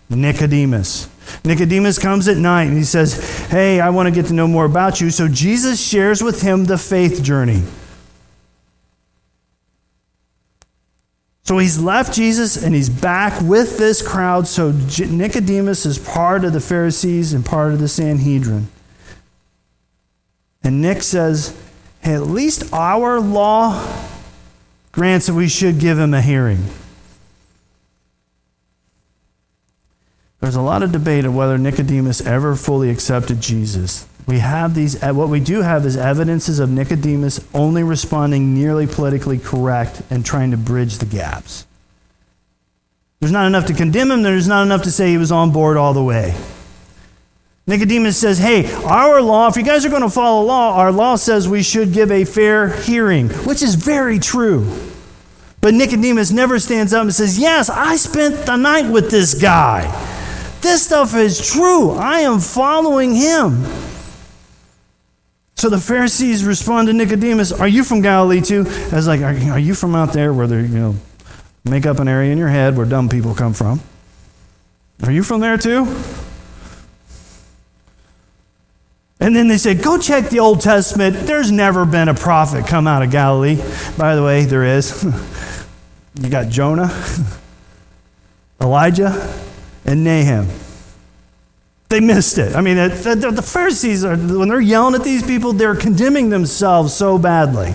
Nicodemus. 0.10 1.08
Nicodemus 1.46 1.98
comes 1.98 2.28
at 2.28 2.36
night 2.36 2.66
and 2.66 2.78
he 2.78 2.84
says, 2.84 3.48
Hey, 3.48 3.80
I 3.80 3.90
want 3.90 4.08
to 4.08 4.12
get 4.14 4.26
to 4.26 4.34
know 4.34 4.50
more 4.50 4.66
about 4.66 5.00
you. 5.00 5.10
So 5.10 5.30
Jesus 5.30 5.82
shares 5.82 6.22
with 6.22 6.42
him 6.42 6.66
the 6.66 6.78
faith 6.78 7.24
journey. 7.24 7.64
So 11.46 11.60
he's 11.60 11.80
left 11.80 12.14
Jesus 12.14 12.62
and 12.62 12.74
he's 12.74 12.90
back 12.90 13.40
with 13.42 13.78
this 13.78 14.06
crowd. 14.06 14.48
So 14.48 14.72
Nicodemus 14.72 15.86
is 15.86 16.00
part 16.00 16.44
of 16.44 16.54
the 16.54 16.60
Pharisees 16.60 17.34
and 17.34 17.46
part 17.46 17.72
of 17.72 17.80
the 17.80 17.88
Sanhedrin. 17.88 18.68
And 20.64 20.82
Nick 20.82 21.04
says, 21.04 21.56
Hey, 22.02 22.16
at 22.16 22.24
least 22.24 22.74
our 22.74 23.20
law 23.20 24.10
grants 24.92 25.28
that 25.28 25.36
we 25.36 25.48
should 25.48 25.80
give 25.80 26.00
him 26.00 26.16
a 26.16 26.22
hearing. 26.22 26.66
There's 30.40 30.56
a 30.56 30.62
lot 30.62 30.82
of 30.82 30.92
debate 30.92 31.26
of 31.26 31.36
whether 31.36 31.58
Nicodemus 31.60 32.22
ever 32.22 32.56
fully 32.56 32.90
accepted 32.90 33.40
Jesus. 33.40 34.08
We 34.28 34.40
have 34.40 34.74
these, 34.74 35.02
uh, 35.04 35.14
what 35.14 35.30
we 35.30 35.40
do 35.40 35.62
have 35.62 35.86
is 35.86 35.96
evidences 35.96 36.60
of 36.60 36.70
Nicodemus 36.70 37.46
only 37.54 37.84
responding 37.84 38.56
nearly 38.56 38.88
politically 38.88 39.38
correct 39.38 40.02
and 40.10 40.26
trying 40.26 40.52
to 40.52 40.58
bridge 40.58 40.98
the 40.98 41.06
gaps. 41.06 41.68
There's 43.20 43.32
not 43.32 43.48
enough 43.48 43.66
to 43.68 43.74
condemn 43.74 44.12
him, 44.12 44.24
there's 44.24 44.48
not 44.48 44.64
enough 44.64 44.84
to 44.84 44.92
say 44.92 45.10
he 45.10 45.18
was 45.18 45.32
on 45.32 45.52
board 45.52 45.78
all 45.78 45.94
the 45.94 46.04
way. 46.04 46.36
Nicodemus 47.68 48.18
says, 48.18 48.38
Hey, 48.38 48.72
our 48.84 49.22
law, 49.22 49.48
if 49.48 49.58
you 49.58 49.64
guys 49.64 49.86
are 49.86 49.90
going 49.90 50.02
to 50.02 50.10
follow 50.10 50.44
law, 50.44 50.76
our 50.76 50.92
law 50.92 51.16
says 51.16 51.48
we 51.48 51.64
should 51.64 51.94
give 51.94 52.12
a 52.12 52.24
fair 52.24 52.70
hearing, 52.82 53.30
which 53.30 53.64
is 53.64 53.76
very 53.76 54.20
true. 54.20 54.72
But 55.62 55.74
Nicodemus 55.74 56.32
never 56.32 56.60
stands 56.60 56.94
up 56.94 57.02
and 57.02 57.14
says, 57.14 57.40
Yes, 57.40 57.70
I 57.70 57.96
spent 57.96 58.46
the 58.46 58.56
night 58.56 58.92
with 58.92 59.10
this 59.10 59.40
guy. 59.40 59.84
This 60.62 60.84
stuff 60.84 61.16
is 61.16 61.52
true. 61.52 61.92
I 61.92 62.20
am 62.20 62.40
following 62.40 63.16
him. 63.16 63.64
So 65.56 65.70
the 65.70 65.80
Pharisees 65.80 66.44
respond 66.44 66.88
to 66.88 66.94
Nicodemus, 66.94 67.52
Are 67.52 67.68
you 67.68 67.84
from 67.84 68.02
Galilee 68.02 68.42
too? 68.42 68.66
As 68.92 69.08
like, 69.08 69.22
Are 69.22 69.60
you 69.60 69.74
from 69.74 69.96
out 69.96 70.14
there 70.14 70.34
where 70.34 70.48
they, 70.48 70.62
you 70.62 70.68
know, 70.68 70.96
make 71.64 71.86
up 71.86 72.00
an 72.00 72.08
area 72.08 72.32
in 72.32 72.38
your 72.38 72.50
head 72.50 72.76
where 72.76 72.86
dumb 72.86 73.10
people 73.10 73.34
come 73.34 73.54
from? 73.54 73.82
Are 75.04 75.12
you 75.12 75.24
from 75.24 75.42
there 75.42 75.58
too? 75.58 75.86
And 79.20 79.36
then 79.36 79.48
they 79.48 79.58
said, 79.58 79.82
Go 79.82 79.98
check 79.98 80.30
the 80.30 80.40
Old 80.40 80.60
Testament. 80.60 81.16
There's 81.26 81.52
never 81.52 81.86
been 81.86 82.10
a 82.10 82.14
prophet 82.14 82.68
come 82.68 82.86
out 82.86 83.02
of 83.02 83.12
Galilee. 83.12 83.62
By 83.98 84.16
the 84.16 84.24
way, 84.24 84.44
there 84.44 84.64
is. 84.64 85.04
you 86.16 86.30
got 86.30 86.50
Jonah, 86.50 86.92
Elijah, 88.62 89.34
and 89.86 90.04
Nahum. 90.04 90.50
They 91.90 92.00
missed 92.00 92.38
it. 92.38 92.56
I 92.56 92.62
mean, 92.62 92.78
the 92.78 93.44
Pharisees, 93.46 94.04
are, 94.04 94.18
when 94.18 94.50
they're 94.50 94.60
yelling 94.60 94.96
at 94.96 95.04
these 95.04 95.24
people, 95.24 95.54
they're 95.54 95.76
condemning 95.76 96.30
themselves 96.30 96.94
so 96.94 97.20
badly. 97.20 97.74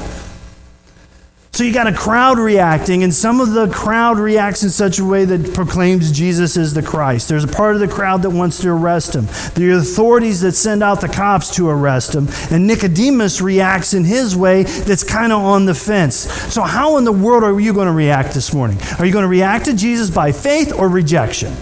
So 1.52 1.64
you 1.64 1.74
got 1.74 1.88
a 1.88 1.92
crowd 1.92 2.38
reacting, 2.38 3.02
and 3.02 3.12
some 3.12 3.40
of 3.40 3.50
the 3.50 3.68
crowd 3.68 4.18
reacts 4.18 4.62
in 4.62 4.70
such 4.70 4.98
a 4.98 5.04
way 5.04 5.24
that 5.26 5.52
proclaims 5.52 6.10
Jesus 6.10 6.56
is 6.56 6.72
the 6.74 6.82
Christ. 6.82 7.28
There's 7.28 7.44
a 7.44 7.48
part 7.48 7.74
of 7.74 7.80
the 7.80 7.88
crowd 7.88 8.22
that 8.22 8.30
wants 8.30 8.60
to 8.62 8.70
arrest 8.70 9.14
him. 9.14 9.26
The 9.54 9.76
authorities 9.76 10.40
that 10.40 10.52
send 10.52 10.82
out 10.82 11.00
the 11.00 11.08
cops 11.08 11.54
to 11.56 11.68
arrest 11.68 12.14
him. 12.14 12.28
And 12.50 12.66
Nicodemus 12.66 13.40
reacts 13.40 13.94
in 13.94 14.04
his 14.04 14.36
way 14.36 14.62
that's 14.62 15.04
kind 15.04 15.32
of 15.32 15.42
on 15.42 15.66
the 15.66 15.74
fence. 15.74 16.14
So, 16.52 16.62
how 16.62 16.96
in 16.98 17.04
the 17.04 17.12
world 17.12 17.44
are 17.44 17.60
you 17.60 17.74
going 17.74 17.88
to 17.88 17.92
react 17.92 18.32
this 18.32 18.54
morning? 18.54 18.78
Are 18.98 19.04
you 19.04 19.12
going 19.12 19.24
to 19.24 19.28
react 19.28 19.66
to 19.66 19.74
Jesus 19.74 20.08
by 20.08 20.32
faith 20.32 20.72
or 20.72 20.88
rejection? 20.88 21.54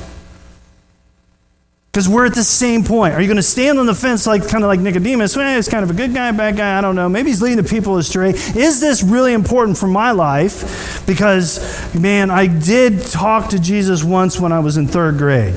Because 1.98 2.08
we're 2.08 2.26
at 2.26 2.34
the 2.36 2.44
same 2.44 2.84
point. 2.84 3.12
Are 3.14 3.20
you 3.20 3.26
going 3.26 3.38
to 3.38 3.42
stand 3.42 3.76
on 3.80 3.86
the 3.86 3.94
fence 3.94 4.24
like 4.24 4.46
kind 4.46 4.62
of 4.62 4.68
like 4.68 4.78
Nicodemus? 4.78 5.36
Well, 5.36 5.56
he's 5.56 5.68
kind 5.68 5.82
of 5.82 5.90
a 5.90 5.94
good 5.94 6.14
guy, 6.14 6.30
bad 6.30 6.56
guy, 6.56 6.78
I 6.78 6.80
don't 6.80 6.94
know. 6.94 7.08
Maybe 7.08 7.30
he's 7.30 7.42
leading 7.42 7.60
the 7.60 7.68
people 7.68 7.96
astray. 7.96 8.30
Is 8.30 8.80
this 8.80 9.02
really 9.02 9.32
important 9.32 9.76
for 9.76 9.88
my 9.88 10.12
life? 10.12 11.04
Because, 11.08 11.92
man, 11.96 12.30
I 12.30 12.46
did 12.46 13.04
talk 13.04 13.50
to 13.50 13.58
Jesus 13.58 14.04
once 14.04 14.38
when 14.38 14.52
I 14.52 14.60
was 14.60 14.76
in 14.76 14.86
third 14.86 15.18
grade. 15.18 15.56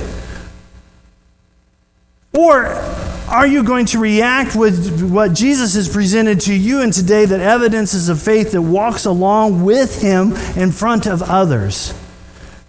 Or 2.32 2.66
are 3.28 3.46
you 3.46 3.62
going 3.62 3.86
to 3.86 4.00
react 4.00 4.56
with 4.56 5.12
what 5.12 5.34
Jesus 5.34 5.74
has 5.74 5.88
presented 5.88 6.40
to 6.40 6.54
you 6.54 6.80
and 6.80 6.92
today 6.92 7.24
that 7.24 7.38
evidences 7.38 8.08
a 8.08 8.16
faith 8.16 8.50
that 8.50 8.62
walks 8.62 9.04
along 9.04 9.62
with 9.62 10.02
him 10.02 10.32
in 10.60 10.72
front 10.72 11.06
of 11.06 11.22
others? 11.22 11.94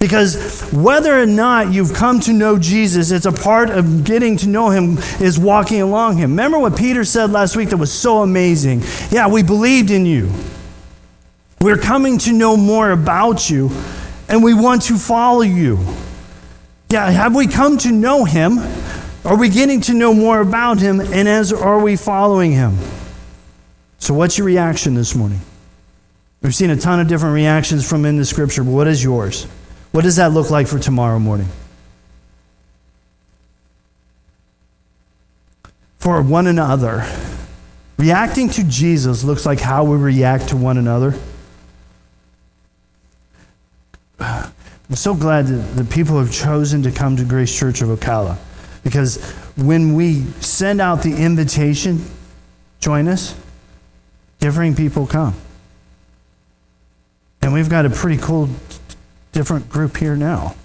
Because 0.04 0.70
whether 0.74 1.18
or 1.18 1.26
not 1.26 1.72
you've 1.72 1.94
come 1.94 2.20
to 2.20 2.34
know 2.34 2.60
Jesus, 2.60 3.10
it's 3.10 3.26
a 3.26 3.32
part 3.32 3.70
of 3.70 4.04
getting 4.04 4.36
to 4.36 4.50
know 4.50 4.70
him 4.70 4.98
is 5.22 5.40
walking 5.40 5.80
along 5.80 6.18
him. 6.18 6.32
Remember 6.32 6.60
what 6.60 6.76
Peter 6.76 7.06
said 7.06 7.32
last 7.32 7.56
week 7.56 7.70
that 7.70 7.78
was 7.78 7.94
so 7.94 8.22
amazing? 8.22 8.82
Yeah, 9.12 9.30
we 9.30 9.44
believed 9.44 9.92
in 9.92 10.06
you. 10.06 10.30
We're 11.62 11.78
coming 11.78 12.18
to 12.18 12.34
know 12.34 12.58
more 12.58 12.92
about 12.92 13.50
you, 13.50 13.72
and 14.28 14.44
we 14.44 14.54
want 14.54 14.82
to 14.84 14.98
follow 14.98 15.40
you. 15.40 15.80
Yeah, 16.90 17.10
have 17.10 17.34
we 17.34 17.48
come 17.48 17.78
to 17.78 17.92
know 17.94 18.26
him? 18.26 18.60
Are 19.24 19.38
we 19.38 19.48
getting 19.48 19.80
to 19.84 19.94
know 19.94 20.14
more 20.14 20.42
about 20.42 20.82
him? 20.82 21.00
And 21.00 21.30
as 21.30 21.54
are 21.54 21.80
we 21.80 21.96
following 21.96 22.52
him? 22.52 22.78
So, 24.00 24.14
what's 24.14 24.38
your 24.38 24.48
reaction 24.48 24.96
this 24.96 25.16
morning? 25.16 25.40
We've 26.42 26.54
seen 26.54 26.72
a 26.72 26.76
ton 26.76 27.00
of 27.00 27.08
different 27.08 27.36
reactions 27.36 27.88
from 27.88 28.04
in 28.04 28.18
the 28.18 28.26
scripture, 28.26 28.66
but 28.66 28.72
what 28.72 28.90
is 28.90 29.02
yours? 29.02 29.48
What 29.94 30.02
does 30.04 30.16
that 30.16 30.32
look 30.34 30.50
like 30.50 30.68
for 30.68 30.80
tomorrow 30.80 31.20
morning? 31.20 31.48
For 36.00 36.20
one 36.20 36.48
another. 36.48 37.08
Reacting 37.98 38.50
to 38.50 38.64
Jesus 38.64 39.24
looks 39.24 39.46
like 39.46 39.60
how 39.60 39.84
we 39.84 39.96
react 39.96 40.50
to 40.50 40.58
one 40.58 40.80
another. 40.80 41.14
I'm 44.20 44.96
so 44.96 45.14
glad 45.14 45.46
that 45.46 45.76
the 45.76 45.86
people 45.86 46.18
have 46.18 46.32
chosen 46.32 46.82
to 46.84 46.92
come 46.92 47.16
to 47.18 47.24
Grace 47.24 47.56
Church 47.56 47.84
of 47.84 47.90
Ocala 47.90 48.38
because 48.84 49.24
when 49.56 49.94
we 49.94 50.24
send 50.42 50.82
out 50.82 51.04
the 51.04 51.16
invitation, 51.16 52.04
join 52.80 53.08
us, 53.08 53.36
differing 54.40 54.76
people 54.76 55.06
come. 55.06 55.36
And 57.44 57.54
we've 57.54 57.70
got 57.70 57.86
a 57.86 57.92
pretty 57.92 58.18
cool, 58.18 58.50
different 59.34 59.70
group 59.70 59.98
here 59.98 60.16
now. 60.16 60.56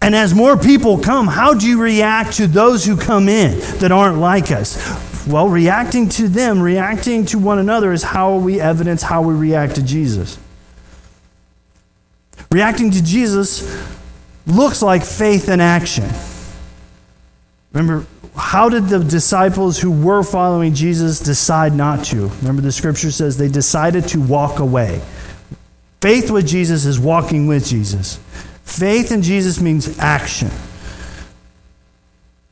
And 0.00 0.16
as 0.16 0.34
more 0.34 0.56
people 0.56 0.98
come, 0.98 1.28
how 1.28 1.54
do 1.54 1.68
you 1.68 1.80
react 1.80 2.38
to 2.38 2.46
those 2.46 2.84
who 2.84 2.96
come 2.96 3.28
in 3.28 3.58
that 3.78 3.92
aren't 3.92 4.18
like 4.18 4.50
us? 4.50 4.76
Well, 5.26 5.48
reacting 5.48 6.08
to 6.10 6.26
them, 6.26 6.60
reacting 6.60 7.26
to 7.26 7.38
one 7.38 7.60
another 7.60 7.92
is 7.92 8.02
how 8.02 8.36
we 8.36 8.60
evidence 8.60 9.02
how 9.02 9.22
we 9.22 9.34
react 9.34 9.76
to 9.76 9.82
Jesus. 9.82 10.38
Reacting 12.50 12.90
to 12.90 13.02
Jesus 13.02 13.86
looks 14.46 14.82
like 14.82 15.04
faith 15.04 15.48
in 15.48 15.60
action. 15.60 16.08
Remember, 17.72 18.06
how 18.36 18.68
did 18.68 18.88
the 18.88 18.98
disciples 18.98 19.78
who 19.78 19.90
were 19.90 20.22
following 20.22 20.74
Jesus 20.74 21.20
decide 21.20 21.74
not 21.74 22.04
to? 22.06 22.26
Remember, 22.26 22.60
the 22.60 22.72
scripture 22.72 23.10
says 23.10 23.36
they 23.36 23.48
decided 23.48 24.08
to 24.08 24.20
walk 24.20 24.58
away. 24.58 25.00
Faith 26.02 26.32
with 26.32 26.48
Jesus 26.48 26.84
is 26.84 26.98
walking 26.98 27.46
with 27.46 27.64
Jesus. 27.64 28.18
Faith 28.64 29.12
in 29.12 29.22
Jesus 29.22 29.60
means 29.60 30.00
action. 30.00 30.50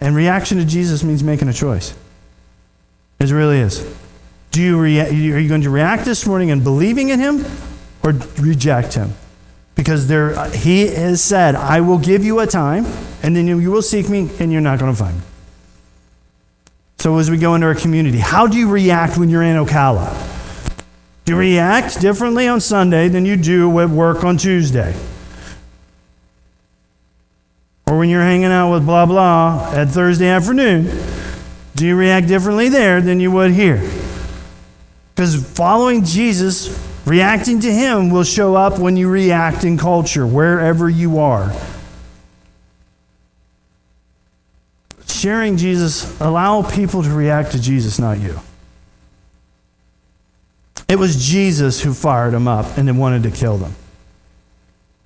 And 0.00 0.14
reaction 0.14 0.58
to 0.58 0.64
Jesus 0.64 1.02
means 1.02 1.24
making 1.24 1.48
a 1.48 1.52
choice. 1.52 1.92
It 3.18 3.32
really 3.32 3.58
is. 3.58 3.84
Do 4.52 4.62
you 4.62 4.80
rea- 4.80 5.00
are 5.00 5.38
you 5.40 5.48
going 5.48 5.62
to 5.62 5.70
react 5.70 6.04
this 6.04 6.24
morning 6.28 6.50
in 6.50 6.62
believing 6.62 7.08
in 7.08 7.18
him 7.18 7.44
or 8.04 8.12
reject 8.38 8.94
him? 8.94 9.14
Because 9.74 10.06
there, 10.06 10.48
he 10.50 10.86
has 10.86 11.20
said, 11.20 11.56
I 11.56 11.80
will 11.80 11.98
give 11.98 12.24
you 12.24 12.38
a 12.38 12.46
time, 12.46 12.86
and 13.20 13.34
then 13.34 13.48
you, 13.48 13.58
you 13.58 13.72
will 13.72 13.82
seek 13.82 14.08
me, 14.08 14.30
and 14.38 14.52
you're 14.52 14.60
not 14.60 14.78
going 14.78 14.92
to 14.92 14.96
find 14.96 15.16
me. 15.16 15.24
So, 16.98 17.18
as 17.18 17.28
we 17.28 17.36
go 17.36 17.56
into 17.56 17.66
our 17.66 17.74
community, 17.74 18.18
how 18.18 18.46
do 18.46 18.56
you 18.56 18.70
react 18.70 19.18
when 19.18 19.28
you're 19.28 19.42
in 19.42 19.56
Ocala? 19.56 20.29
You 21.30 21.36
react 21.36 22.00
differently 22.00 22.48
on 22.48 22.60
Sunday 22.60 23.06
than 23.06 23.24
you 23.24 23.36
do 23.36 23.78
at 23.78 23.88
work 23.88 24.24
on 24.24 24.36
Tuesday? 24.36 24.96
Or 27.86 27.98
when 27.98 28.08
you're 28.08 28.20
hanging 28.20 28.46
out 28.46 28.72
with 28.72 28.84
blah 28.84 29.06
blah 29.06 29.70
at 29.72 29.90
Thursday 29.90 30.26
afternoon, 30.26 30.90
do 31.76 31.86
you 31.86 31.94
react 31.94 32.26
differently 32.26 32.68
there 32.68 33.00
than 33.00 33.20
you 33.20 33.30
would 33.30 33.52
here? 33.52 33.80
Because 35.14 35.40
following 35.56 36.04
Jesus 36.04 36.76
Reacting 37.06 37.60
to 37.60 37.72
Him 37.72 38.10
will 38.10 38.24
show 38.24 38.56
up 38.56 38.80
when 38.80 38.96
you 38.96 39.08
react 39.08 39.62
in 39.62 39.78
culture, 39.78 40.26
wherever 40.26 40.90
you 40.90 41.20
are. 41.20 41.54
Sharing 45.06 45.56
Jesus, 45.56 46.20
allow 46.20 46.68
people 46.68 47.04
to 47.04 47.10
react 47.10 47.52
to 47.52 47.60
Jesus, 47.60 48.00
not 48.00 48.18
you. 48.18 48.40
It 50.90 50.98
was 50.98 51.24
Jesus 51.24 51.82
who 51.82 51.94
fired 51.94 52.32
them 52.32 52.48
up 52.48 52.76
and 52.76 52.88
then 52.88 52.96
wanted 52.96 53.22
to 53.22 53.30
kill 53.30 53.58
them. 53.58 53.76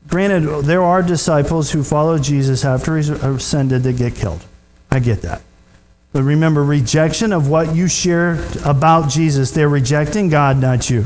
Granted, 0.07 0.63
there 0.63 0.83
are 0.83 1.03
disciples 1.03 1.73
who 1.73 1.83
follow 1.85 2.19
Jesus 2.19 2.65
after 2.65 2.97
he's 2.97 3.11
ascended 3.11 3.83
that 3.83 3.99
get 3.99 4.15
killed. 4.15 4.43
I 4.91 5.01
get 5.01 5.21
that. 5.21 5.43
But 6.15 6.23
remember, 6.23 6.65
rejection 6.65 7.35
of 7.35 7.51
what 7.51 7.77
you 7.77 7.87
share 7.87 8.43
about 8.65 9.11
Jesus, 9.11 9.51
they're 9.51 9.69
rejecting 9.69 10.31
God, 10.31 10.57
not 10.57 10.89
you. 10.89 11.05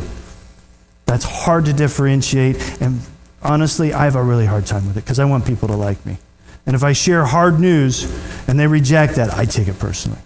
That's 1.06 1.24
hard 1.24 1.64
to 1.64 1.72
differentiate. 1.72 2.80
And 2.80 3.00
honestly, 3.42 3.92
I 3.92 4.04
have 4.04 4.14
a 4.14 4.22
really 4.22 4.46
hard 4.46 4.66
time 4.66 4.86
with 4.86 4.96
it 4.96 5.00
because 5.00 5.18
I 5.18 5.24
want 5.24 5.44
people 5.44 5.66
to 5.66 5.76
like 5.76 6.06
me. 6.06 6.18
And 6.66 6.76
if 6.76 6.84
I 6.84 6.92
share 6.92 7.24
hard 7.24 7.58
news 7.58 8.04
and 8.46 8.56
they 8.60 8.68
reject 8.68 9.16
that, 9.16 9.34
I 9.34 9.44
take 9.44 9.66
it 9.66 9.80
personally. 9.80 10.20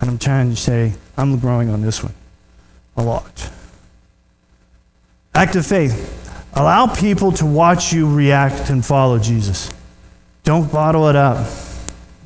And 0.00 0.08
I'm 0.08 0.18
trying 0.18 0.50
to 0.50 0.56
say, 0.56 0.92
I'm 1.16 1.40
growing 1.40 1.68
on 1.68 1.82
this 1.82 2.00
one 2.00 2.14
a 2.96 3.02
lot. 3.02 3.50
Act 5.34 5.56
of 5.56 5.66
faith. 5.66 6.18
Allow 6.54 6.86
people 6.86 7.32
to 7.32 7.46
watch 7.46 7.92
you 7.92 8.12
react 8.12 8.68
and 8.70 8.84
follow 8.84 9.18
Jesus. 9.18 9.72
Don't 10.44 10.70
bottle 10.70 11.08
it 11.08 11.16
up. 11.16 11.48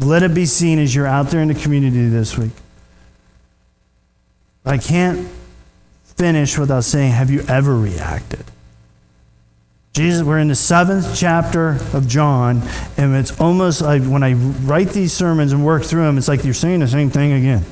Let 0.01 0.23
it 0.23 0.35
be 0.35 0.47
seen 0.47 0.79
as 0.79 0.95
you're 0.95 1.07
out 1.07 1.29
there 1.29 1.41
in 1.41 1.49
the 1.49 1.55
community 1.55 2.09
this 2.09 2.37
week. 2.37 2.53
I 4.65 4.79
can't 4.79 5.29
finish 6.05 6.59
without 6.59 6.85
saying, 6.85 7.13
Have 7.13 7.31
you 7.31 7.43
ever 7.49 7.77
reacted? 7.77 8.45
Jesus, 9.93 10.23
we're 10.23 10.41
in 10.41 10.49
the 10.49 10.55
seventh 10.55 11.17
chapter 11.17 11.79
of 11.95 12.07
John, 12.07 12.63
and 12.99 13.15
it's 13.15 13.41
almost 13.41 13.81
like 13.81 14.03
when 14.03 14.23
I 14.23 14.35
write 14.35 14.91
these 14.91 15.13
sermons 15.13 15.53
and 15.53 15.65
work 15.65 15.85
through 15.85 16.03
them, 16.03 16.19
it's 16.19 16.29
like 16.29 16.45
you're 16.45 16.53
saying 16.53 16.81
the 16.81 16.89
same 16.89 17.09
thing 17.09 17.33
again. 17.33 17.65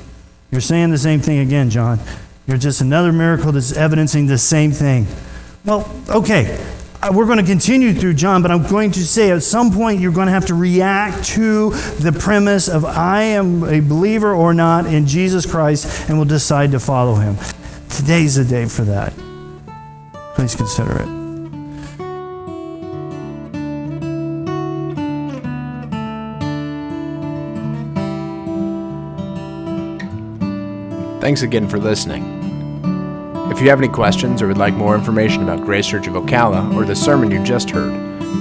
You're 0.49 0.61
saying 0.61 0.89
the 0.89 0.97
same 0.97 1.19
thing 1.19 1.39
again, 1.39 1.69
John. 1.69 1.99
You're 2.47 2.57
just 2.57 2.81
another 2.81 3.11
miracle 3.11 3.51
that's 3.51 3.75
evidencing 3.75 4.27
the 4.27 4.37
same 4.37 4.71
thing. 4.71 5.07
Well, 5.65 5.91
okay, 6.09 6.63
uh, 7.01 7.11
we're 7.11 7.25
going 7.25 7.39
to 7.39 7.43
continue 7.43 7.93
through 7.93 8.13
John, 8.13 8.41
but 8.41 8.51
I'm 8.51 8.67
going 8.67 8.91
to 8.91 9.03
say 9.03 9.31
at 9.31 9.41
some 9.43 9.71
point 9.71 9.99
you're 9.99 10.11
going 10.11 10.27
to 10.27 10.31
have 10.31 10.45
to 10.47 10.53
react 10.53 11.25
to 11.29 11.71
the 11.99 12.11
premise 12.11 12.67
of 12.67 12.85
I 12.85 13.23
am 13.23 13.63
a 13.63 13.79
believer 13.79 14.33
or 14.33 14.53
not 14.53 14.85
in 14.85 15.07
Jesus 15.07 15.45
Christ 15.45 16.07
and 16.07 16.17
will 16.17 16.25
decide 16.25 16.71
to 16.71 16.79
follow 16.79 17.15
him. 17.15 17.37
Today's 17.89 18.35
the 18.35 18.45
day 18.45 18.65
for 18.65 18.83
that. 18.83 19.13
Please 20.35 20.55
consider 20.55 21.01
it. 21.01 21.24
Thanks 31.25 31.41
again 31.41 31.67
for 31.67 31.79
listening. 31.79 32.21
If 33.51 33.59
you 33.59 33.69
have 33.69 33.79
any 33.79 33.87
questions 33.87 34.43
or 34.43 34.47
would 34.47 34.59
like 34.59 34.75
more 34.75 34.93
information 34.93 35.41
about 35.41 35.65
Grace 35.65 35.87
Church 35.87 36.05
of 36.05 36.13
Ocala 36.13 36.75
or 36.75 36.85
the 36.85 36.95
sermon 36.95 37.31
you 37.31 37.43
just 37.43 37.71
heard, 37.71 37.91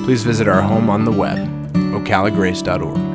please 0.04 0.22
visit 0.22 0.48
our 0.48 0.60
home 0.60 0.90
on 0.90 1.06
the 1.06 1.10
web, 1.10 1.38
ocalagrace.org. 1.72 3.13